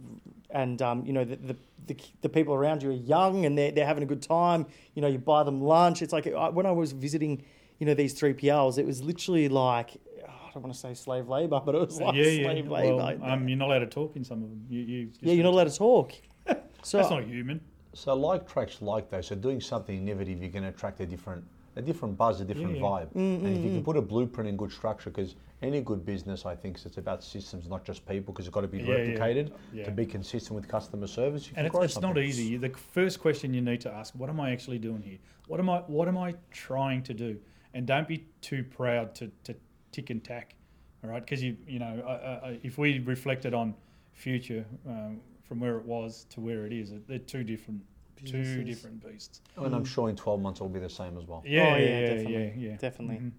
and 0.50 0.80
um, 0.82 1.04
you 1.06 1.12
know, 1.12 1.24
the, 1.24 1.36
the 1.36 1.56
the 1.86 1.96
the 2.20 2.28
people 2.28 2.54
around 2.54 2.82
you 2.82 2.90
are 2.90 2.92
young 2.92 3.44
and 3.46 3.56
they're 3.56 3.72
they're 3.72 3.86
having 3.86 4.02
a 4.02 4.06
good 4.06 4.22
time. 4.22 4.66
You 4.94 5.02
know, 5.02 5.08
you 5.08 5.18
buy 5.18 5.42
them 5.42 5.60
lunch. 5.60 6.02
It's 6.02 6.12
like 6.12 6.26
I, 6.26 6.48
when 6.48 6.66
I 6.66 6.70
was 6.72 6.92
visiting, 6.92 7.42
you 7.78 7.86
know, 7.86 7.94
these 7.94 8.12
three 8.14 8.34
PLs, 8.34 8.78
it 8.78 8.86
was 8.86 9.02
literally 9.02 9.48
like. 9.48 9.96
oh, 10.22 10.30
I 10.30 10.50
don't 10.52 10.62
want 10.62 10.74
to 10.74 10.80
say 10.80 10.94
slave 10.94 11.28
labor, 11.28 11.60
but 11.64 11.74
it 11.74 11.80
was 11.86 12.00
like 12.00 12.14
yeah, 12.14 12.24
yeah. 12.24 12.44
slave 12.44 12.68
labor. 12.68 12.96
Well, 12.96 13.24
um, 13.24 13.48
you're 13.48 13.58
not 13.58 13.68
allowed 13.68 13.78
to 13.80 13.86
talk 13.86 14.16
in 14.16 14.24
some 14.24 14.42
of 14.42 14.50
them. 14.50 14.66
You, 14.68 14.80
you 14.80 15.06
just- 15.06 15.22
yeah, 15.22 15.32
you're 15.32 15.44
not 15.44 15.54
allowed 15.54 15.70
to 15.70 15.76
talk. 15.78 16.12
So 16.84 16.98
That's 16.98 17.10
not 17.10 17.24
human. 17.24 17.60
So 17.94 18.12
like 18.14 18.48
tracks 18.50 18.82
like 18.82 19.08
those, 19.08 19.28
so 19.28 19.36
doing 19.36 19.60
something 19.60 19.96
innovative, 19.96 20.40
you're 20.42 20.50
going 20.50 20.64
to 20.64 20.70
attract 20.70 21.00
a 21.00 21.06
different, 21.06 21.44
a 21.76 21.82
different 21.82 22.16
buzz, 22.16 22.40
a 22.40 22.44
different 22.44 22.76
Yeah. 22.76 22.82
vibe. 22.82 23.12
Mm, 23.14 23.44
and 23.44 23.48
if 23.48 23.64
you 23.64 23.70
mm, 23.70 23.74
can 23.74 23.82
mm. 23.82 23.84
put 23.84 23.96
a 23.96 24.02
blueprint 24.02 24.48
and 24.48 24.58
good 24.58 24.70
structure, 24.70 25.10
because 25.10 25.36
any 25.62 25.80
good 25.80 26.04
business, 26.04 26.44
I 26.44 26.54
think, 26.54 26.78
it's 26.84 26.98
about 26.98 27.22
systems, 27.22 27.68
not 27.68 27.84
just 27.84 28.06
people, 28.06 28.32
because 28.32 28.46
it's 28.46 28.54
got 28.54 28.62
to 28.62 28.68
be 28.68 28.78
Yeah, 28.78 28.84
yeah. 28.84 28.94
replicated 28.96 29.52
Yeah. 29.72 29.84
to 29.84 29.90
be 29.90 30.04
consistent 30.04 30.54
with 30.54 30.68
customer 30.68 31.06
service. 31.06 31.50
And 31.56 31.66
it's, 31.66 31.76
it's 31.76 32.00
not 32.00 32.18
easy. 32.18 32.56
The 32.56 32.70
first 32.70 33.20
question 33.20 33.54
you 33.54 33.62
need 33.62 33.80
to 33.82 33.92
ask: 33.92 34.14
What 34.14 34.28
am 34.28 34.40
I 34.40 34.50
actually 34.50 34.78
doing 34.78 35.02
here? 35.02 35.18
What 35.46 35.60
am 35.60 35.70
I? 35.70 35.78
What 35.80 36.08
am 36.08 36.18
I 36.18 36.34
trying 36.50 37.02
to 37.04 37.14
do? 37.14 37.38
And 37.74 37.86
don't 37.86 38.06
be 38.06 38.26
too 38.42 38.64
proud 38.64 39.14
to, 39.14 39.30
to 39.44 39.54
tick 39.92 40.10
and 40.10 40.22
tack, 40.22 40.54
all 41.02 41.10
right? 41.10 41.24
Because 41.24 41.42
you 41.42 41.56
you 41.66 41.78
know, 41.78 42.02
I, 42.06 42.48
I, 42.48 42.58
if 42.62 42.76
we 42.76 42.98
reflected 42.98 43.54
on 43.54 43.74
future 44.12 44.66
um, 44.86 45.20
from 45.44 45.58
where 45.58 45.78
it 45.78 45.84
was 45.84 46.26
to 46.30 46.40
where 46.40 46.66
it 46.66 46.72
is, 46.72 46.92
they're 47.08 47.18
two 47.18 47.44
different 47.44 47.80
two 48.24 48.38
Businesses. 48.38 48.64
different 48.64 49.04
beasts. 49.06 49.40
And 49.56 49.74
I'm 49.74 49.84
sure 49.84 50.08
in 50.08 50.16
12 50.16 50.40
months 50.40 50.58
it'll 50.58 50.68
be 50.68 50.80
the 50.80 50.88
same 50.90 51.16
as 51.18 51.24
well. 51.26 51.42
Yeah, 51.46 51.62
Oh, 51.62 51.76
yeah, 51.76 51.78
yeah, 51.78 51.88
yeah, 52.00 52.06
definitely. 52.06 52.32
yeah, 52.34 52.68
yeah. 52.70 52.76
Definitely. 52.76 53.16
Mhm. 53.16 53.30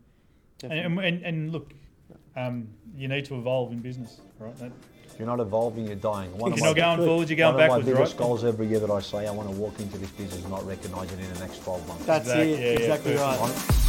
Definitely. 0.60 0.86
And, 1.04 1.16
and, 1.16 1.26
and 1.26 1.52
look, 1.52 1.74
um, 2.36 2.68
you 2.96 3.08
need 3.08 3.26
to 3.26 3.36
evolve 3.36 3.72
in 3.72 3.80
business, 3.80 4.20
right? 4.40 4.56
That, 4.58 4.72
If 5.06 5.20
you're 5.20 5.28
not 5.28 5.40
evolving, 5.40 5.86
you're 5.86 5.96
dying. 5.96 6.36
One 6.38 6.52
If 6.54 6.58
you're 6.60 6.68
not 6.68 6.76
my- 6.78 6.96
going 6.96 7.08
forwards, 7.08 7.30
you're 7.30 7.38
going 7.38 7.54
one 7.56 7.64
backwards, 7.64 7.88
of 7.88 7.94
my 7.94 8.00
biggest 8.00 8.14
right? 8.20 8.26
goals 8.26 8.44
every 8.44 8.68
year 8.68 8.80
that 8.80 8.90
I 8.92 9.00
say 9.00 9.28
I 9.28 9.32
want 9.32 9.50
to 9.50 9.56
walk 9.56 9.80
into 9.80 9.98
this 9.98 10.10
business 10.12 10.42
and 10.42 10.50
not 10.50 10.66
recognise 10.66 11.12
it 11.12 11.20
in 11.20 11.32
the 11.34 11.40
next 11.40 11.64
12 11.64 11.88
months. 11.88 12.06
That's 12.06 12.26
Exact- 12.28 12.42
it. 12.42 12.50
yeah, 12.50 12.66
yeah, 12.66 12.72
exactly 12.80 13.14
perfect. 13.16 13.42
right. 13.42 13.83